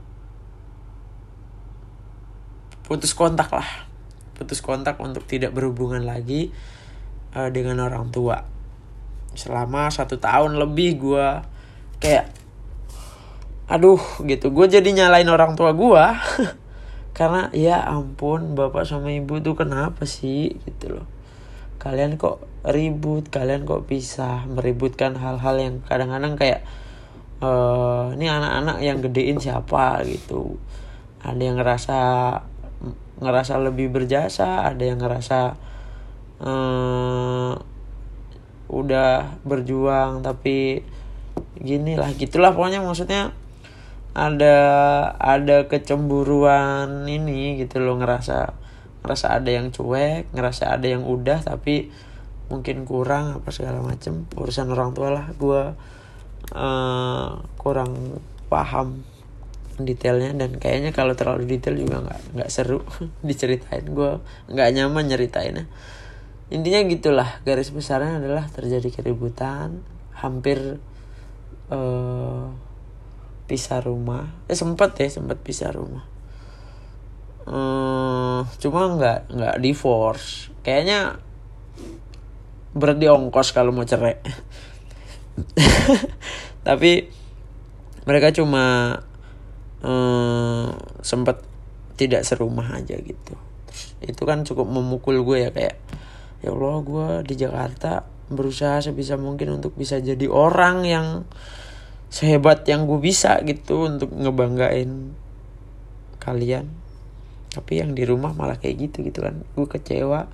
[2.86, 3.66] putus kontak lah.
[4.38, 6.54] Putus kontak untuk tidak berhubungan lagi
[7.34, 8.46] uh, dengan orang tua.
[9.34, 11.28] Selama satu tahun lebih gue
[11.98, 12.30] kayak
[13.66, 14.54] aduh gitu.
[14.54, 16.04] Gue jadi nyalain orang tua gue
[17.18, 20.54] karena ya ampun bapak sama ibu tuh kenapa sih?
[20.62, 21.06] Gitu loh.
[21.82, 26.66] Kalian kok ribut kalian kok bisa meributkan hal-hal yang kadang-kadang kayak
[27.42, 30.06] uh, ini anak-anak yang gedein siapa?
[30.06, 30.54] Gitu.
[31.26, 31.98] Ada yang ngerasa
[33.20, 35.56] ngerasa lebih berjasa ada yang ngerasa
[36.44, 37.54] uh,
[38.66, 40.82] udah berjuang tapi
[41.56, 43.32] gini lah gitulah pokoknya maksudnya
[44.16, 44.56] ada
[45.20, 48.56] ada kecemburuan ini gitu loh ngerasa
[49.04, 51.92] ngerasa ada yang cuek ngerasa ada yang udah tapi
[52.48, 55.62] mungkin kurang apa segala macem urusan orang tua lah gue
[56.56, 57.28] uh,
[57.60, 59.02] kurang paham
[59.76, 62.80] detailnya dan kayaknya kalau terlalu detail juga nggak nggak seru
[63.28, 63.84] diceritain.
[63.92, 65.66] Gue nggak nyaman nyeritainnya.
[66.48, 69.82] Intinya gitulah garis besarnya adalah terjadi keributan
[70.14, 70.78] hampir
[71.68, 72.46] uh,
[73.50, 74.30] pisah rumah.
[74.46, 76.06] Eh sempat ya sempat pisah rumah.
[77.46, 80.50] Hmm, cuma nggak nggak divorce.
[80.66, 81.18] Kayaknya
[82.74, 84.18] berat di ongkos kalau mau cerai.
[86.66, 87.06] Tapi
[88.06, 88.94] mereka cuma
[89.86, 91.46] hmm, sempat
[91.94, 93.34] tidak serumah aja gitu.
[94.02, 95.78] Itu kan cukup memukul gue ya kayak
[96.42, 101.06] ya Allah gue di Jakarta berusaha sebisa mungkin untuk bisa jadi orang yang
[102.10, 105.14] sehebat yang gue bisa gitu untuk ngebanggain
[106.18, 106.66] kalian.
[107.54, 109.46] Tapi yang di rumah malah kayak gitu gitu kan.
[109.54, 110.28] Gue kecewa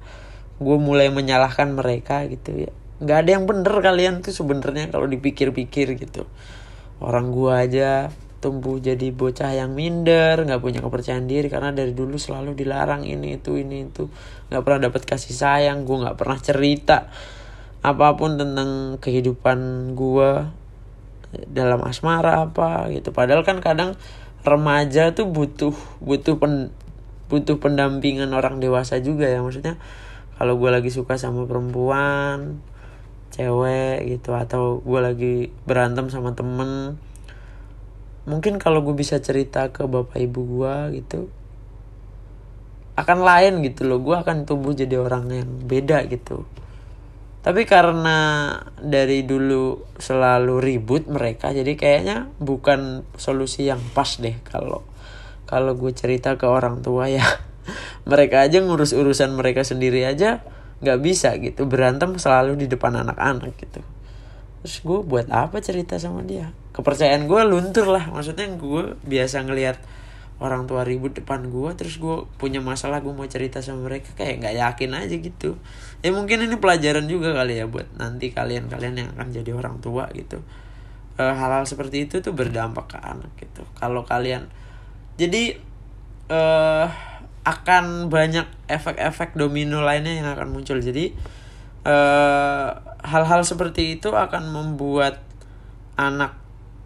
[0.63, 2.73] gue mulai menyalahkan mereka gitu ya.
[3.03, 6.27] Nggak ada yang bener kalian tuh sebenarnya kalau dipikir-pikir gitu.
[7.03, 12.19] Orang gue aja tumbuh jadi bocah yang minder nggak punya kepercayaan diri karena dari dulu
[12.19, 14.11] selalu dilarang ini itu ini itu.
[14.51, 17.07] Nggak pernah dapat kasih sayang gue nggak pernah cerita
[17.83, 19.59] apa pun tentang kehidupan
[19.95, 20.31] gue
[21.47, 23.15] dalam asmara apa gitu.
[23.15, 23.95] Padahal kan kadang
[24.43, 26.75] remaja tuh butuh butuh pen,
[27.31, 29.39] butuh pendampingan orang dewasa juga ya.
[29.39, 29.79] Maksudnya
[30.35, 32.59] kalau gue lagi suka sama perempuan
[33.33, 35.35] cewek gitu atau gue lagi
[35.65, 37.01] berantem sama temen
[38.23, 41.27] mungkin kalau gue bisa cerita ke bapak ibu gue gitu
[42.93, 43.99] akan lain gitu loh.
[44.05, 46.45] Gue akan tumbuh jadi orang yang beda gitu.
[47.43, 54.87] Tapi karena dari dulu selalu ribut mereka jadi kayaknya bukan solusi yang pas deh kalau
[55.51, 57.25] kalau gue cerita ke orang tua ya.
[58.11, 60.43] Mereka aja ngurus urusan mereka sendiri aja
[60.83, 61.67] nggak bisa gitu.
[61.67, 63.83] Berantem selalu di depan anak-anak gitu.
[64.63, 68.09] Terus gue buat apa cerita sama dia kepercayaan gue luntur lah.
[68.11, 69.79] Maksudnya gue biasa ngelihat
[70.43, 74.43] orang tua ribut depan gue terus gue punya masalah gue mau cerita sama mereka kayak
[74.43, 75.51] nggak yakin aja gitu.
[76.03, 79.79] Ya mungkin ini pelajaran juga kali ya buat nanti kalian kalian yang akan jadi orang
[79.79, 80.43] tua gitu.
[81.21, 83.63] Hal hal-hal seperti itu tuh berdampak ke anak gitu.
[83.79, 84.51] Kalau kalian
[85.15, 85.61] jadi
[86.33, 86.91] uh,
[87.43, 90.79] akan banyak efek-efek domino lainnya yang akan muncul.
[90.79, 91.11] Jadi
[91.83, 92.71] hal eh,
[93.03, 95.19] hal-hal seperti itu akan membuat
[95.99, 96.39] anak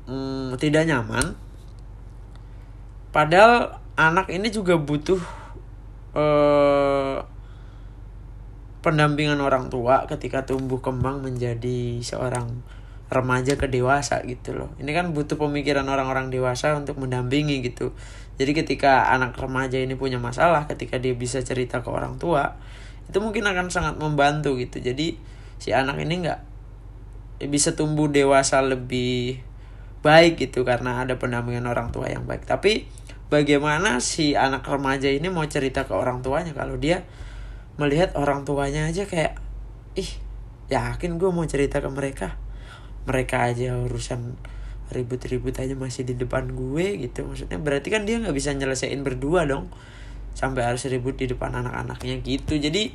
[0.06, 1.34] mm, tidak nyaman
[3.10, 5.20] padahal anak ini juga butuh
[6.12, 7.24] uh,
[8.84, 12.62] pendampingan orang tua ketika tumbuh kembang menjadi seorang
[13.06, 14.70] remaja ke dewasa gitu loh.
[14.82, 17.94] Ini kan butuh pemikiran orang-orang dewasa untuk mendampingi gitu.
[18.36, 22.58] Jadi ketika anak remaja ini punya masalah, ketika dia bisa cerita ke orang tua,
[23.06, 24.82] itu mungkin akan sangat membantu gitu.
[24.82, 25.18] Jadi
[25.62, 26.40] si anak ini nggak
[27.46, 29.45] bisa tumbuh dewasa lebih
[30.06, 32.46] baik gitu karena ada pendampingan orang tua yang baik.
[32.46, 32.86] Tapi
[33.26, 37.02] bagaimana si anak remaja ini mau cerita ke orang tuanya kalau dia
[37.76, 39.42] melihat orang tuanya aja kayak
[39.98, 40.10] ih
[40.70, 42.38] yakin gue mau cerita ke mereka?
[43.10, 44.38] Mereka aja urusan
[44.94, 47.26] ribut-ribut aja masih di depan gue gitu.
[47.26, 49.66] Maksudnya berarti kan dia nggak bisa nyelesain berdua dong.
[50.38, 52.54] Sampai harus ribut di depan anak-anaknya gitu.
[52.54, 52.94] Jadi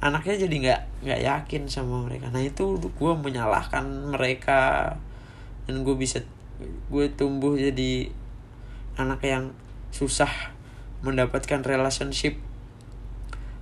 [0.00, 2.32] anaknya jadi nggak nggak yakin sama mereka.
[2.32, 3.84] Nah itu gue menyalahkan
[4.16, 4.92] mereka
[5.66, 6.22] dan gue bisa
[6.62, 8.08] gue tumbuh jadi
[8.96, 9.52] anak yang
[9.92, 10.30] susah
[11.04, 12.40] mendapatkan relationship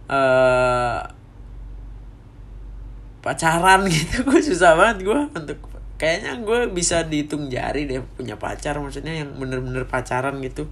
[0.07, 1.03] uh,
[3.21, 4.23] pacaran gitu.
[4.25, 5.59] Gue susah banget gue untuk
[5.99, 10.71] kayaknya gue bisa dihitung jari deh punya pacar maksudnya yang bener-bener pacaran gitu.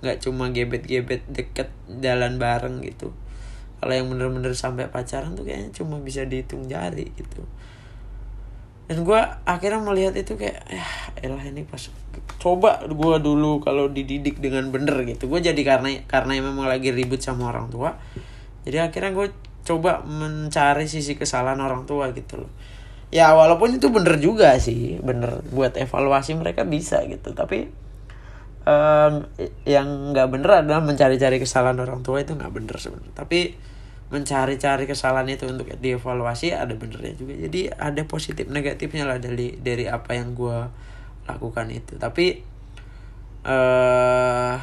[0.00, 1.68] Nggak cuma gebet-gebet deket
[2.00, 3.12] jalan bareng gitu.
[3.78, 7.46] Kalau yang bener-bener sampai pacaran tuh kayaknya cuma bisa dihitung jari gitu
[8.88, 10.88] dan gue akhirnya melihat itu kayak ya
[11.20, 11.92] elah ini pas
[12.40, 15.28] coba gue dulu kalau dididik dengan bener gitu.
[15.28, 18.00] Gue jadi karena karena memang lagi ribut sama orang tua
[18.68, 19.28] jadi akhirnya gue
[19.64, 22.52] coba mencari sisi kesalahan orang tua gitu loh.
[23.08, 27.32] Ya walaupun itu bener juga sih bener buat evaluasi mereka bisa gitu.
[27.32, 27.68] Tapi
[28.68, 29.24] um,
[29.64, 33.14] yang nggak bener adalah mencari-cari kesalahan orang tua itu nggak bener sebenarnya.
[33.16, 33.56] Tapi
[34.08, 37.36] mencari-cari kesalahan itu untuk dievaluasi ada benernya juga.
[37.36, 40.58] Jadi ada positif negatifnya lah dari dari apa yang gue
[41.28, 42.00] lakukan itu.
[42.00, 42.40] Tapi
[43.44, 44.56] uh,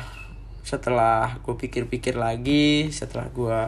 [0.65, 3.59] setelah gue pikir-pikir lagi setelah gue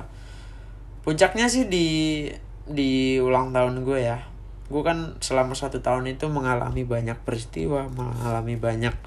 [1.05, 2.25] puncaknya sih di
[2.65, 4.25] di ulang tahun gue ya.
[4.67, 8.97] Gue kan selama satu tahun itu mengalami banyak peristiwa mengalami banyak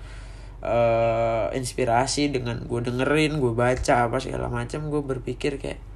[0.63, 4.87] uh, inspirasi dengan gue dengerin gue baca apa segala macam.
[4.87, 5.90] Gue berpikir kayak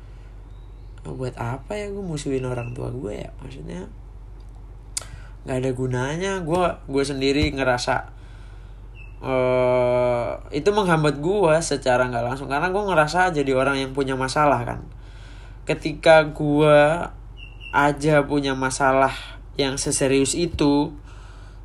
[1.12, 3.30] buat apa ya gue musuhin orang tua gue ya?
[3.44, 3.84] Maksudnya
[5.44, 6.32] nggak ada gunanya.
[6.40, 8.08] Gue gue sendiri ngerasa
[9.20, 12.48] uh, itu menghambat gue secara nggak langsung.
[12.48, 14.80] Karena gue ngerasa jadi orang yang punya masalah kan.
[15.68, 17.08] Ketika gue
[17.74, 19.12] aja punya masalah
[19.58, 20.94] yang seserius itu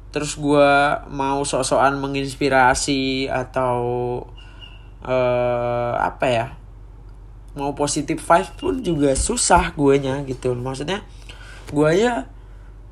[0.10, 0.72] terus gue
[1.14, 3.78] mau sok-sokan menginspirasi atau
[5.06, 6.48] uh, apa ya
[7.60, 10.55] mau positif vibe pun juga susah guanya gitu.
[10.55, 11.03] Maksudnya
[11.70, 12.32] gue ya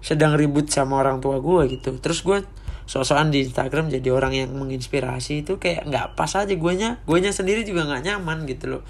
[0.03, 1.95] sedang ribut sama orang tua gue gitu.
[2.03, 2.43] Terus gue
[2.87, 6.99] sosokan di Instagram jadi orang yang menginspirasi itu kayak nggak pas aja guanya.
[7.07, 8.83] Guanya sendiri juga nggak nyaman gitu loh.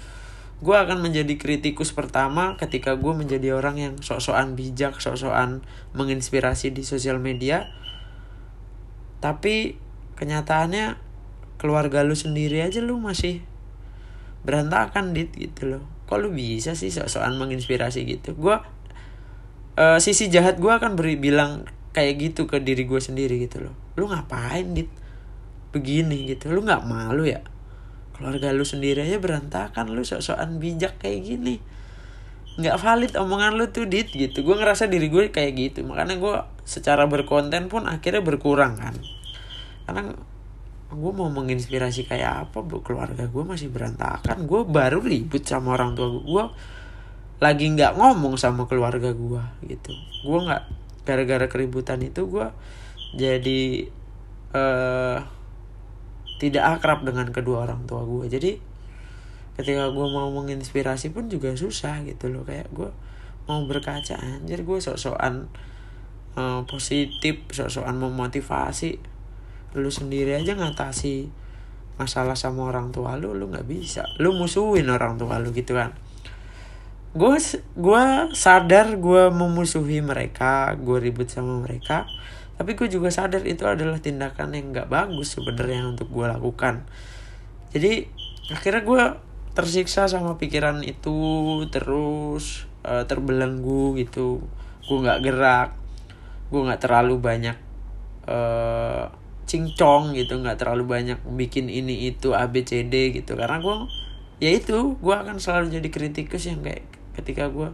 [0.58, 5.62] Gue akan menjadi kritikus pertama ketika gue menjadi orang yang sok-sokan bijak sok-sokan
[5.94, 7.70] menginspirasi di sosial media.
[9.22, 9.78] Tapi
[10.18, 10.98] kenyataannya
[11.58, 13.42] keluarga lu sendiri aja lu masih
[14.48, 15.84] berantakan dit gitu loh.
[16.08, 18.32] Kok lu bisa sih sok-sokan menginspirasi gitu?
[18.32, 18.56] Gue
[19.76, 23.76] uh, sisi jahat gue akan beri bilang kayak gitu ke diri gue sendiri gitu loh.
[24.00, 24.88] Lu ngapain dit?
[25.76, 26.48] Begini gitu.
[26.48, 27.44] Lu nggak malu ya?
[28.16, 29.92] Keluarga lu sendiri aja berantakan.
[29.92, 31.60] Lu sok-sokan bijak kayak gini.
[32.56, 34.40] Nggak valid omongan lu tuh dit gitu.
[34.40, 35.84] Gue ngerasa diri gue kayak gitu.
[35.84, 36.34] Makanya gue
[36.64, 38.96] secara berkonten pun akhirnya berkurang kan?
[39.84, 40.16] Karena
[40.88, 42.80] gue mau menginspirasi kayak apa bu?
[42.80, 44.48] Keluarga gue masih berantakan.
[44.48, 46.44] Gue baru ribut sama orang tua gue gue
[47.38, 49.92] lagi nggak ngomong sama keluarga gue gitu.
[50.24, 50.62] Gue nggak
[51.04, 52.46] gara-gara keributan itu gue
[53.16, 53.88] jadi
[54.52, 55.18] uh,
[56.40, 58.60] tidak akrab dengan kedua orang tua gue jadi
[59.58, 62.48] ketika gue mau menginspirasi pun juga susah gitu loh.
[62.48, 62.90] Kayak gue
[63.44, 65.52] mau berkaca anjir gue sok-sokan
[66.36, 69.00] uh, positif sok-sokan memotivasi
[69.78, 71.30] lu sendiri aja ngatasi
[71.98, 74.06] masalah sama orang tua lu lu nggak bisa.
[74.22, 75.94] Lu musuhin orang tua lu gitu kan.
[77.16, 77.40] Gue
[77.74, 78.04] gue
[78.36, 82.04] sadar gue memusuhi mereka gue ribut sama mereka
[82.58, 86.86] tapi gue juga sadar itu adalah tindakan yang nggak bagus sebenarnya untuk gue lakukan.
[87.70, 88.10] Jadi
[88.50, 89.02] akhirnya gue
[89.54, 91.18] tersiksa sama pikiran itu
[91.70, 94.42] terus uh, terbelenggu gitu.
[94.86, 95.70] Gue nggak gerak
[96.48, 97.56] gue nggak terlalu banyak
[98.24, 99.12] uh,
[99.48, 103.34] cincong gitu nggak terlalu banyak bikin ini itu A B C D gitu.
[103.34, 103.88] Karena gue
[104.38, 106.84] ya itu gue akan selalu jadi kritikus yang kayak
[107.16, 107.72] ketika gue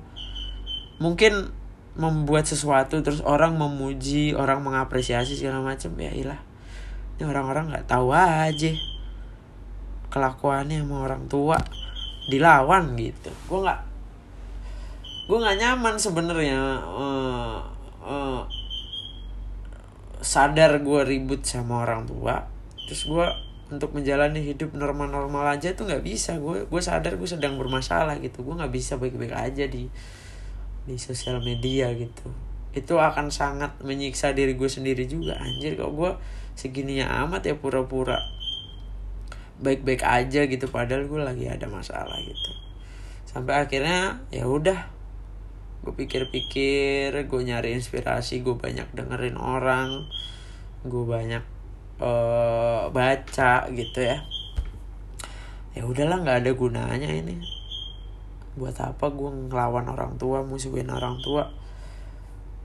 [1.03, 1.53] mungkin
[1.99, 6.41] membuat sesuatu terus orang memuji orang mengapresiasi segala macam ya ilah.
[7.19, 8.73] Ini orang-orang nggak tahu aja
[10.11, 11.59] kelakuannya sama orang tua
[12.31, 13.31] dilawan gitu.
[13.51, 13.81] Gue nggak
[15.25, 17.59] gue nggak nyaman sebenarnya uh,
[18.05, 18.43] uh,
[20.25, 22.49] sadar gue ribut sama orang tua
[22.89, 23.27] terus gue
[23.73, 26.37] untuk menjalani hidup normal-normal aja tuh nggak bisa.
[26.37, 28.45] Gue gue sadar gue sedang bermasalah gitu.
[28.45, 29.89] Gue nggak bisa baik-baik aja di
[30.85, 32.29] di sosial media gitu.
[32.77, 35.75] Itu akan sangat menyiksa diri gue sendiri juga anjir.
[35.75, 36.13] Kok gue
[36.55, 38.21] segininya amat ya pura-pura
[39.55, 42.51] baik-baik aja gitu padahal gue lagi ada masalah gitu.
[43.25, 44.94] Sampai akhirnya ya udah
[45.85, 50.09] gue pikir-pikir gue nyari inspirasi gue banyak dengerin orang
[50.85, 51.45] gue banyak
[52.01, 54.25] uh, baca gitu ya.
[55.77, 57.45] Ya udahlah nggak ada gunanya ini.
[58.57, 61.53] Buat apa gue ngelawan orang tua musuhin orang tua?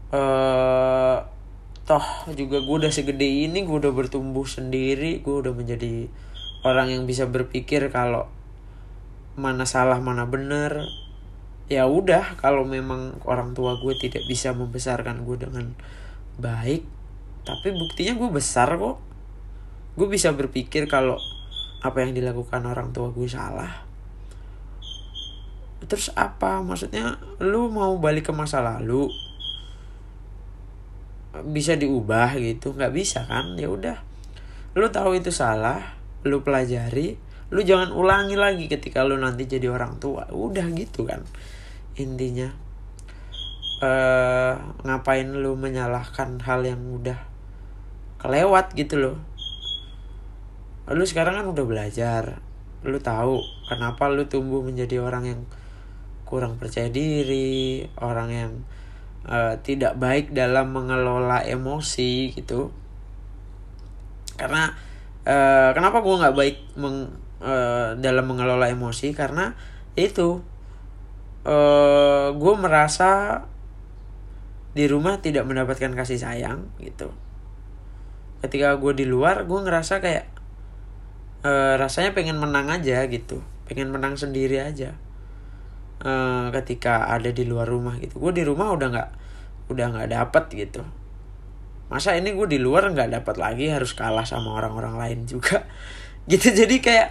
[0.09, 1.19] Uh,
[1.89, 2.05] toh
[2.37, 6.05] juga gue udah segede ini gue udah bertumbuh sendiri gue udah menjadi
[6.61, 8.29] orang yang bisa berpikir kalau
[9.33, 10.85] mana salah mana benar
[11.69, 15.71] ya udah kalau memang orang tua gue tidak bisa membesarkan gue dengan
[16.41, 16.99] baik
[17.49, 19.01] tapi buktinya gue besar kok.
[19.97, 21.17] Gue bisa berpikir kalau
[21.81, 23.89] apa yang dilakukan orang tua gue salah.
[25.81, 26.61] Terus apa?
[26.61, 29.09] Maksudnya lu mau balik ke masa lalu?
[31.49, 32.77] Bisa diubah gitu?
[32.77, 33.57] Nggak bisa kan?
[33.57, 33.97] Ya udah.
[34.77, 37.15] Lu tahu itu salah lu pelajari
[37.49, 40.29] lu jangan ulangi lagi ketika lu nanti jadi orang tua.
[40.29, 41.25] Udah gitu kan
[41.99, 42.49] intinya
[43.83, 44.55] uh,
[44.87, 47.19] ngapain lu menyalahkan hal yang udah
[48.19, 49.17] kelewat gitu loh.
[50.89, 52.23] Lu sekarang kan udah belajar
[52.79, 55.41] lu tahu kenapa lu tumbuh menjadi orang yang
[56.23, 58.51] kurang percaya diri orang yang
[59.27, 62.71] uh, tidak baik dalam mengelola emosi gitu.
[64.39, 64.71] Karena
[65.27, 67.11] uh, kenapa gue nggak baik meng,
[67.43, 69.11] uh, dalam mengelola emosi?
[69.11, 69.51] Karena
[69.99, 70.39] itu
[71.45, 73.43] uh, gue merasa
[74.73, 77.11] di rumah tidak mendapatkan kasih sayang gitu.
[78.39, 80.25] Ketika gue di luar gue ngerasa kayak
[81.43, 83.43] uh, rasanya pengen menang aja gitu.
[83.67, 84.95] Pengen menang sendiri aja.
[85.99, 88.19] Uh, ketika ada di luar rumah gitu.
[88.19, 89.09] Gue di rumah udah nggak
[89.69, 90.81] udah nggak dapet gitu.
[91.89, 95.65] Masa ini gue di luar nggak dapat lagi harus kalah sama orang-orang lain juga?
[96.29, 97.09] Gitu jadi kayak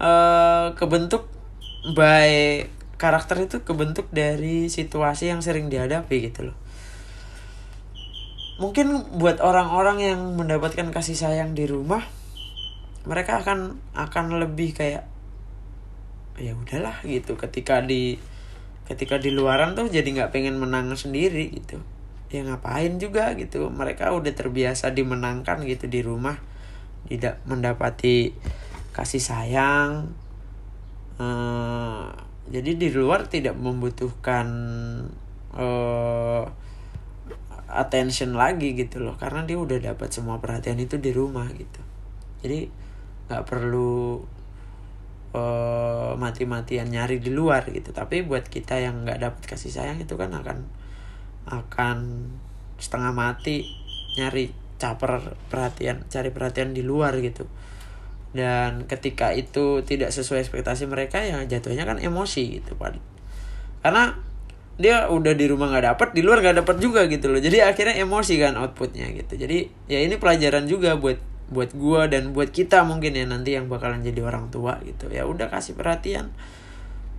[0.00, 1.28] uh, kebentuk
[1.92, 2.64] by
[3.02, 6.56] karakter itu kebentuk dari situasi yang sering dihadapi gitu loh.
[8.62, 12.06] Mungkin buat orang-orang yang mendapatkan kasih sayang di rumah
[13.02, 15.10] mereka akan akan lebih kayak
[16.38, 17.34] ya udahlah gitu.
[17.34, 18.22] Ketika di
[18.86, 21.82] ketika di luaran tuh jadi nggak pengen menang sendiri gitu.
[22.30, 23.66] Ya ngapain juga gitu.
[23.68, 26.38] Mereka udah terbiasa dimenangkan gitu di rumah.
[27.10, 28.30] Tidak mendapati
[28.94, 30.14] kasih sayang
[31.18, 34.46] uh, jadi di luar tidak membutuhkan
[35.56, 36.44] uh,
[37.72, 39.16] attention lagi gitu loh.
[39.16, 41.80] Karena dia udah dapat semua perhatian itu di rumah gitu.
[42.44, 42.68] Jadi
[43.32, 44.20] nggak perlu
[45.32, 47.96] uh, mati-matian nyari di luar gitu.
[47.96, 50.68] Tapi buat kita yang nggak dapat kasih sayang itu kan akan
[51.48, 51.98] akan
[52.76, 53.64] setengah mati
[54.20, 57.46] nyari caper perhatian cari perhatian di luar gitu
[58.32, 62.96] dan ketika itu tidak sesuai ekspektasi mereka ya jatuhnya kan emosi gitu pak.
[63.84, 64.16] Karena
[64.80, 67.38] dia udah di rumah nggak dapet di luar nggak dapet juga gitu loh.
[67.38, 69.36] Jadi akhirnya emosi kan outputnya gitu.
[69.36, 71.20] Jadi ya ini pelajaran juga buat
[71.52, 75.12] buat gue dan buat kita mungkin ya nanti yang bakalan jadi orang tua gitu.
[75.12, 76.32] Ya udah kasih perhatian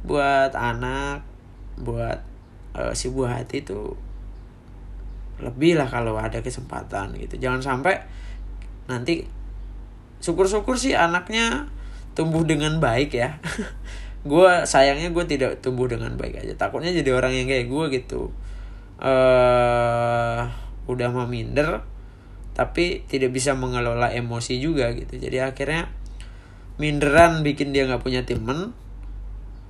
[0.01, 1.22] buat anak
[1.78, 2.26] buat
[2.74, 3.93] uh, si buah hati itu
[5.38, 7.38] lebih lah kalau ada kesempatan gitu.
[7.38, 8.01] Jangan sampai
[8.89, 9.43] nanti
[10.24, 11.67] syukur-syukur sih anaknya
[12.15, 13.43] tumbuh dengan baik ya.
[14.30, 16.55] Gue sayangnya gue tidak tumbuh dengan baik aja.
[16.55, 18.32] Takutnya jadi orang yang kayak gue gitu.
[19.03, 20.47] Uh,
[20.88, 21.84] udah mau minder
[22.55, 25.19] tapi tidak bisa mengelola emosi juga gitu.
[25.19, 25.91] Jadi akhirnya
[26.80, 28.71] minderan bikin dia nggak punya temen.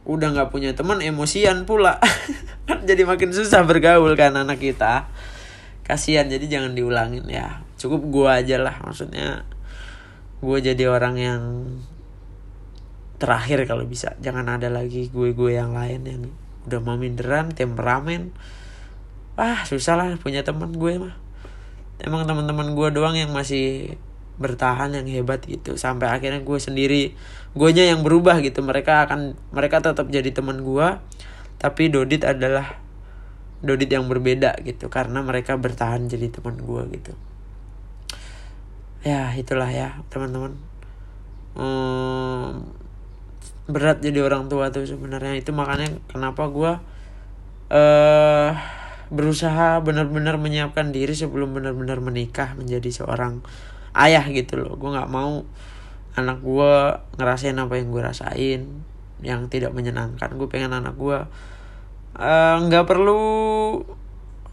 [0.06, 1.98] Udah nggak punya teman emosian pula.
[2.88, 5.10] Jadi makin susah bergaul kan anak kita.
[5.84, 7.60] Kasihan jadi jangan diulangin ya.
[7.76, 9.44] Cukup gua aja lah maksudnya
[10.44, 11.42] gue jadi orang yang
[13.16, 14.20] terakhir kalau bisa.
[14.20, 16.22] Jangan ada lagi gue-gue yang lain yang
[16.68, 18.32] udah mau minderan temperamen
[19.36, 21.16] wah susah lah punya teman gue mah.
[22.04, 23.96] Emang teman-teman gue doang yang masih
[24.36, 25.80] bertahan yang hebat gitu.
[25.80, 27.16] Sampai akhirnya gue sendiri
[27.56, 28.60] gue nya yang berubah gitu.
[28.60, 30.88] Mereka akan mereka tetap jadi teman gue
[31.64, 32.84] tapi Dodit adalah
[33.64, 34.92] Dodit yang berbeda gitu.
[34.92, 37.16] Karena mereka bertahan jadi teman gue gitu
[39.04, 40.56] ya itulah ya teman-teman.
[41.54, 42.66] Hmm,
[43.70, 45.36] berat jadi orang tua tuh sebenarnya.
[45.38, 46.72] Itu makanya kenapa gue
[47.70, 48.50] uh,
[49.14, 53.44] berusaha benar-benar menyiapkan diri sebelum benar-benar menikah menjadi seorang
[53.94, 54.80] ayah gitu loh.
[54.80, 55.44] Gue nggak mau
[56.14, 56.74] anak gue
[57.20, 58.62] ngerasain apa yang gue rasain
[59.22, 60.32] yang tidak menyenangkan.
[60.40, 61.20] Gue pengen anak gue
[62.18, 63.22] eh, nggak uh, perlu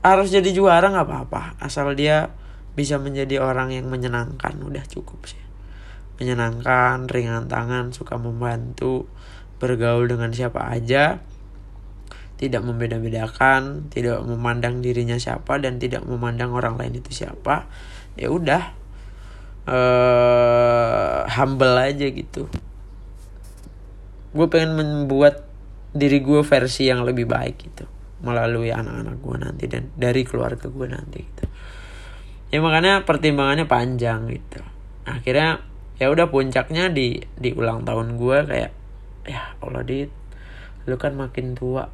[0.01, 1.43] harus jadi juara nggak apa-apa.
[1.63, 2.33] Asal dia
[2.75, 5.41] bisa menjadi orang yang menyenangkan udah cukup sih
[6.21, 9.09] menyenangkan ringan tangan suka membantu
[9.61, 11.21] bergaul dengan siapa aja
[12.41, 17.69] tidak membeda-bedakan, tidak memandang dirinya siapa dan tidak memandang orang lain itu siapa.
[18.17, 18.73] Ya udah,
[19.69, 22.49] uh, humble aja gitu.
[24.33, 25.45] Gue pengen membuat
[25.93, 27.85] diri gue versi yang lebih baik gitu
[28.25, 31.45] melalui anak-anak gue nanti dan dari keluarga gue nanti gitu.
[32.51, 34.59] Ya makanya pertimbangannya panjang gitu.
[35.07, 35.63] Akhirnya
[36.03, 38.73] ya udah puncaknya di di ulang tahun gue kayak
[39.29, 40.11] ya Allah dit
[40.91, 41.87] lu kan makin tua.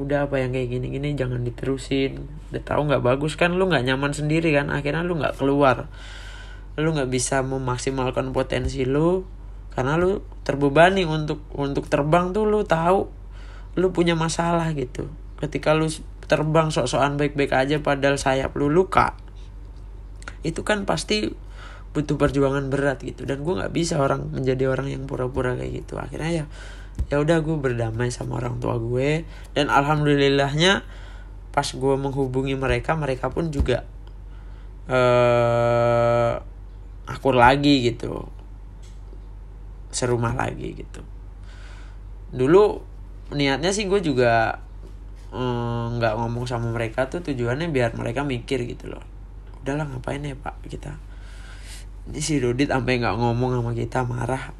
[0.00, 2.24] Udah apa yang kayak gini-gini jangan diterusin.
[2.48, 4.72] Udah tahu nggak bagus kan lu nggak nyaman sendiri kan.
[4.72, 5.92] Akhirnya lu nggak keluar.
[6.80, 9.28] Lu nggak bisa memaksimalkan potensi lu
[9.76, 13.04] karena lu terbebani untuk untuk terbang tuh lu tahu
[13.76, 15.12] lu punya masalah gitu.
[15.36, 15.92] Ketika lu
[16.24, 19.18] terbang sok-sokan baik-baik aja padahal sayap lu luka
[20.40, 21.32] itu kan pasti
[21.90, 23.26] butuh perjuangan berat gitu.
[23.26, 25.98] Dan gue nggak bisa orang menjadi orang yang pura-pura kayak gitu.
[25.98, 26.46] Akhirnya ya
[27.08, 29.26] ya udah gue berdamai sama orang tua gue.
[29.54, 30.86] Dan alhamdulillahnya
[31.50, 33.82] pas gue menghubungi mereka mereka pun juga
[34.86, 36.38] uh,
[37.10, 38.30] akur lagi gitu.
[39.90, 41.02] Serumah lagi gitu.
[42.30, 42.90] Dulu
[43.34, 44.58] niatnya sih gue juga
[45.30, 49.09] eh, nggak uh, ngomong sama mereka tuh tujuannya biar mereka mikir gitu loh
[49.62, 50.56] udahlah ngapain ya pak?
[50.66, 51.10] Kita
[52.08, 54.56] ini si Dodit sampai nggak ngomong sama kita marah.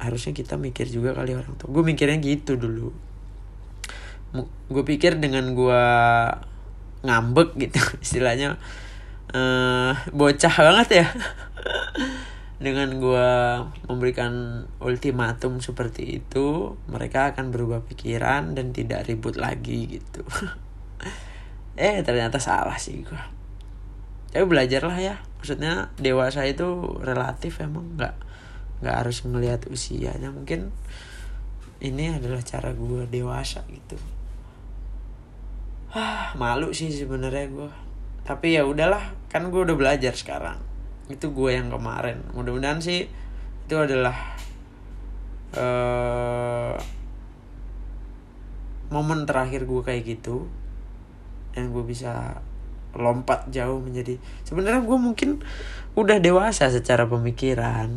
[0.00, 1.70] Harusnya kita mikir juga kali orang tua.
[1.70, 2.90] Gue mikirnya gitu dulu.
[4.72, 5.82] Gue pikir dengan gue
[7.04, 8.56] ngambek gitu istilahnya
[9.30, 11.06] uh, bocah banget ya.
[12.54, 13.30] Dengan gue
[13.92, 20.24] memberikan ultimatum seperti itu mereka akan berubah pikiran dan tidak ribut lagi gitu.
[21.74, 23.33] Eh ternyata salah sih gue
[24.34, 25.14] tapi belajar lah ya.
[25.38, 26.66] Maksudnya dewasa itu
[26.98, 28.14] relatif emang nggak
[28.82, 30.34] nggak harus melihat usianya.
[30.34, 30.74] Mungkin
[31.78, 33.94] ini adalah cara gue dewasa gitu.
[35.94, 37.70] Ah malu sih sebenarnya gue
[38.24, 40.58] tapi ya udahlah kan gue udah belajar sekarang.
[41.06, 42.24] Itu gue yang kemarin.
[42.34, 43.06] Mudah-mudahan sih
[43.64, 44.34] itu adalah
[45.54, 46.74] uh,
[48.90, 50.48] momen terakhir gue kayak gitu
[51.54, 52.42] dan gue bisa
[52.94, 55.30] lompat jauh menjadi sebenarnya gue mungkin
[55.94, 57.90] udah dewasa secara pemikiran.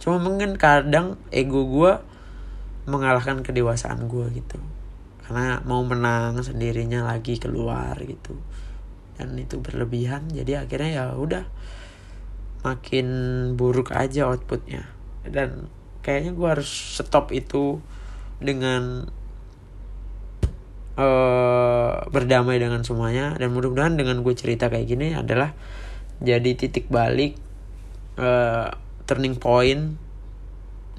[0.00, 1.92] Cuma mungkin kadang ego gue
[2.88, 4.58] mengalahkan kedewasaan gue gitu.
[5.24, 8.36] Karena mau menang sendirinya lagi keluar gitu.
[9.20, 11.44] Dan itu berlebihan jadi akhirnya ya udah
[12.64, 13.06] makin
[13.56, 14.88] buruk aja outputnya.
[15.24, 15.68] Dan
[16.00, 17.80] kayaknya gue harus stop itu
[18.40, 19.12] dengan
[21.00, 23.32] uh, berdamai dengan semuanya.
[23.40, 25.56] Dan mudah-mudahan dengan gue cerita kayak gini adalah
[26.20, 27.40] jadi titik balik
[28.20, 28.68] uh,
[29.08, 29.96] turning point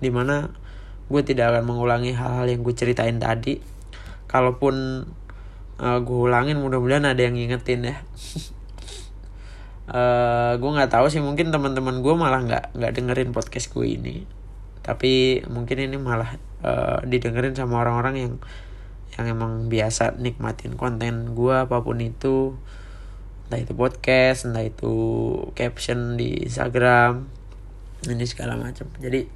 [0.01, 0.49] di mana
[1.07, 3.61] gue tidak akan mengulangi hal-hal yang gue ceritain tadi.
[4.25, 5.05] Kalaupun
[5.77, 7.95] uh, eh, gue ulangin mudah-mudahan ada yang ngingetin ya.
[9.91, 13.85] Uh, eh, gue nggak tahu sih mungkin teman-teman gue malah nggak nggak dengerin podcast gue
[13.85, 14.23] ini.
[14.81, 18.33] Tapi mungkin ini malah uh, didengerin sama orang-orang yang
[19.19, 22.55] yang emang biasa nikmatin konten gue apa pun itu
[23.47, 24.95] entah itu podcast entah itu
[25.57, 27.27] caption di Instagram
[28.07, 28.87] ini segala macam.
[28.97, 29.27] Jadi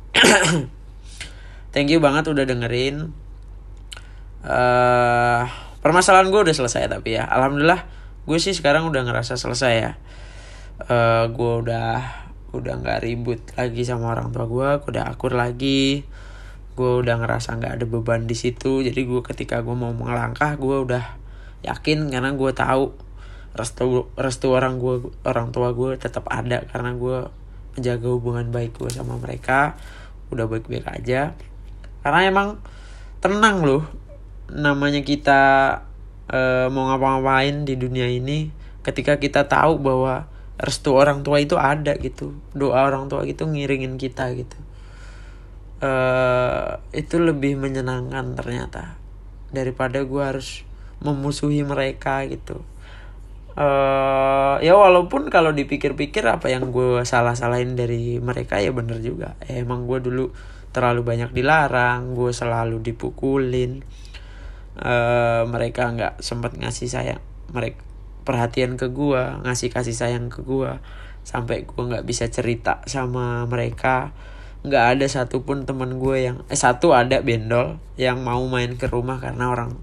[1.76, 3.13] thank you banget udah dengerin.
[4.45, 5.43] Uh,
[5.82, 7.28] permasalahan gue udah selesai tapi ya.
[7.28, 7.86] Alhamdulillah
[8.26, 9.91] gue sih sekarang udah ngerasa selesai ya.
[10.88, 16.07] Uh, gue udah udah nggak ribut lagi sama orang tua gue gue udah akur lagi
[16.76, 18.84] gue udah ngerasa nggak ada beban di situ.
[18.84, 21.05] Jadi gue ketika gue mau melangkah gue udah
[21.63, 22.91] yakin karena gue tahu
[23.55, 27.32] restu restu orang gue orang tua gue tetap ada karena gue
[27.80, 29.80] menjaga hubungan baik gue sama mereka.
[30.30, 31.32] Udah baik-baik aja.
[32.03, 32.59] Karena emang
[33.23, 33.84] tenang loh
[34.51, 35.41] namanya kita
[36.30, 38.53] uh, mau ngapa-ngapain di dunia ini
[38.86, 40.30] ketika kita tahu bahwa
[40.61, 42.36] restu orang tua itu ada gitu.
[42.51, 44.64] Doa orang tua itu ngiringin kita gitu
[45.82, 48.99] uh, itu lebih menyenangkan ternyata.
[49.51, 50.67] Daripada gue harus
[51.02, 52.64] memusuhi mereka gitu.
[53.56, 59.39] Uh, ya walaupun kalau dipikir-pikir apa yang gue salah-salahin dari mereka ya bener juga.
[59.47, 60.35] Emang gue dulu
[60.76, 63.84] terlalu banyak dilarang gue selalu dipukulin.
[64.76, 67.23] Uh, mereka nggak sempat ngasih sayang
[67.56, 67.80] mereka
[68.26, 70.81] perhatian ke gua ngasih kasih sayang ke gua.
[71.22, 74.11] Sampai gua nggak bisa cerita sama mereka
[74.65, 79.21] nggak ada satupun teman gue yang eh satu ada bendol yang mau main ke rumah
[79.21, 79.77] karena orang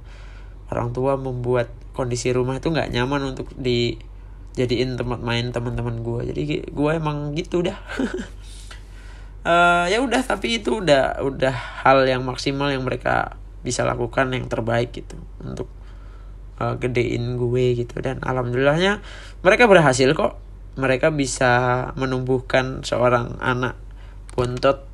[0.74, 6.20] orang tua membuat kondisi rumah itu nggak nyaman untuk dijadiin tempat main teman-teman gue.
[6.32, 6.42] Jadi
[6.72, 7.76] gue emang gitu dah.
[9.44, 11.54] Uh, ya udah tapi itu udah udah
[11.84, 15.14] hal yang maksimal yang mereka bisa lakukan yang terbaik gitu
[15.44, 15.68] untuk
[16.58, 18.00] uh, gedein gue gitu.
[18.00, 19.04] Dan alhamdulillahnya
[19.44, 20.40] mereka berhasil kok.
[20.72, 23.76] Mereka bisa menumbuhkan seorang anak
[24.32, 24.88] bontot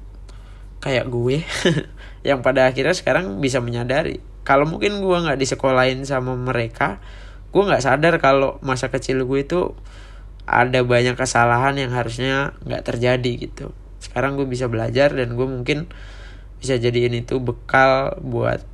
[0.79, 1.43] kayak gue
[2.29, 4.23] yang pada akhirnya sekarang bisa menyadari.
[4.47, 7.03] Kalau mungkin gue nggak disekolahin sama mereka
[7.49, 9.73] gue nggak sadar kalau masa kecil gue itu
[10.49, 13.73] ada banyak kesalahan yang harusnya nggak terjadi gitu.
[14.01, 15.89] Sekarang gue bisa belajar dan gue mungkin
[16.61, 18.65] bisa jadiin itu bekal buat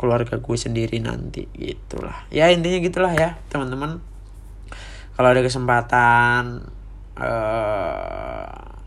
[0.00, 2.24] keluarga gue sendiri nanti gitulah.
[2.32, 4.00] Ya intinya gitulah ya teman-teman.
[5.16, 6.64] Kalau ada kesempatan
[7.20, 8.79] uh,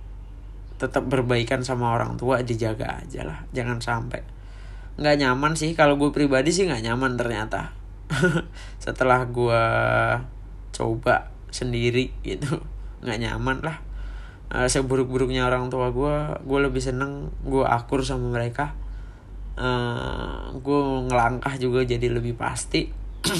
[0.84, 4.20] tetap berbaikan sama orang tua dijaga aja lah jangan sampai.
[5.00, 7.72] Nggak nyaman sih kalau gue pribadi sih nggak nyaman ternyata.
[8.84, 9.64] Setelah gue
[10.76, 12.60] coba sendiri gitu
[13.00, 13.80] nggak nyaman lah.
[14.52, 18.76] Uh, seburuk-buruknya orang tua gue gue lebih seneng gue akur sama mereka.
[19.56, 22.92] Uh, gue ngelangkah juga jadi lebih pasti.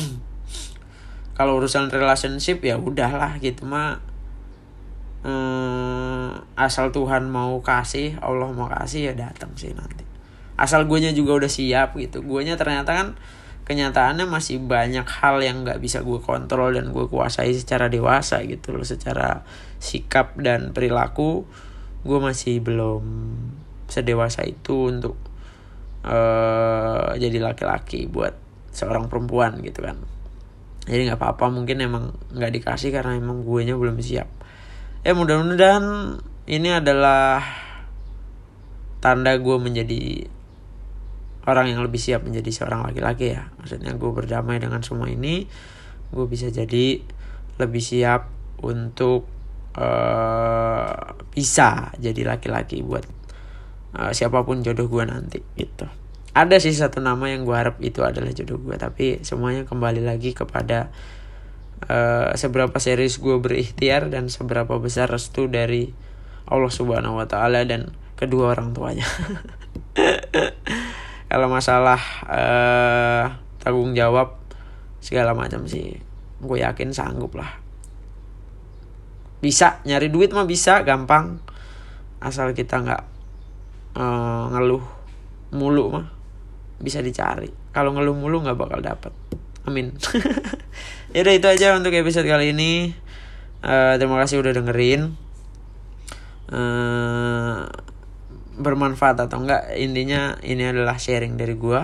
[1.38, 4.13] Kalau urusan relationship ya udahlah gitu mah
[5.24, 6.30] uh,
[6.60, 10.06] asal Tuhan mau kasih Allah mau kasih ya datang sih nanti.
[10.60, 12.22] Asal guanya juga udah siap gitu.
[12.22, 13.08] Guanya ternyata kan
[13.64, 18.76] kenyataannya masih banyak hal yang nggak bisa gue kontrol dan gue kuasai secara dewasa gitu
[18.76, 18.86] loh.
[18.86, 19.48] Secara
[19.82, 21.48] sikap dan perilaku
[22.04, 23.34] gue masih belum
[23.88, 25.16] sedewasa itu untuk
[26.04, 28.36] uh, jadi laki-laki buat
[28.76, 29.98] seorang perempuan gitu kan.
[30.84, 34.43] Jadi nggak apa-apa mungkin emang nggak dikasih karena emang gue nya belum siap
[35.04, 36.18] ya mudah-mudahan
[36.48, 37.44] ini adalah
[39.04, 40.32] tanda gue menjadi
[41.44, 43.52] orang yang lebih siap menjadi seorang laki-laki ya.
[43.60, 45.44] Maksudnya gue berdamai dengan semua ini
[46.14, 47.04] gue bisa jadi
[47.60, 48.32] lebih siap
[48.64, 49.28] untuk
[49.76, 53.04] uh, bisa jadi laki-laki buat
[54.00, 55.84] uh, siapa pun jodoh gue nanti gitu.
[56.34, 60.32] Ada sih satu nama yang gue harap itu adalah jodoh gue tapi semuanya kembali lagi
[60.32, 60.96] kepada
[61.88, 65.92] uh, seberapa serius gue berikhtiar dan seberapa besar restu dari
[66.48, 69.08] Allah Subhanahu Wa Taala dan kedua orang tuanya.
[71.32, 72.00] Kalau masalah
[72.30, 73.26] uh,
[73.64, 74.38] tanggung jawab
[75.02, 75.98] segala macam sih.
[76.44, 77.64] Gue yakin sanggup lah.
[79.40, 81.40] Bisa nyari duit mah bisa gampang.
[82.24, 83.04] Asal kita nggak
[84.00, 84.84] uh, ngeluh
[85.56, 86.08] mulu mah
[86.80, 87.50] bisa dicari.
[87.74, 89.12] Kalau ngeluh mulu nggak bakal dapet.
[89.64, 89.96] Amin
[91.14, 92.98] ya udah itu aja untuk episode kali ini.
[93.64, 95.16] Uh, terima kasih udah dengerin.
[96.50, 97.70] Uh,
[98.58, 101.82] bermanfaat atau enggak intinya ini adalah sharing dari gue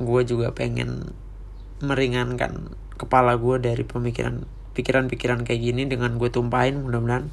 [0.00, 1.12] gue juga pengen
[1.80, 4.44] meringankan kepala gue dari pemikiran
[4.76, 7.32] pikiran-pikiran kayak gini dengan gue tumpahin mudah-mudahan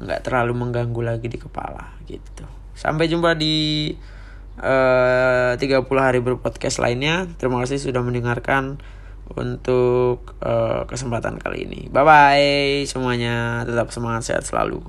[0.00, 2.46] nggak terlalu mengganggu lagi di kepala gitu.
[2.78, 3.90] Sampai jumpa di
[4.62, 7.28] eh, uh, 30 hari berpodcast lainnya.
[7.36, 8.80] Terima kasih sudah mendengarkan
[9.36, 11.80] untuk uh, kesempatan kali ini.
[11.90, 13.66] Bye bye semuanya.
[13.66, 14.82] Tetap semangat sehat selalu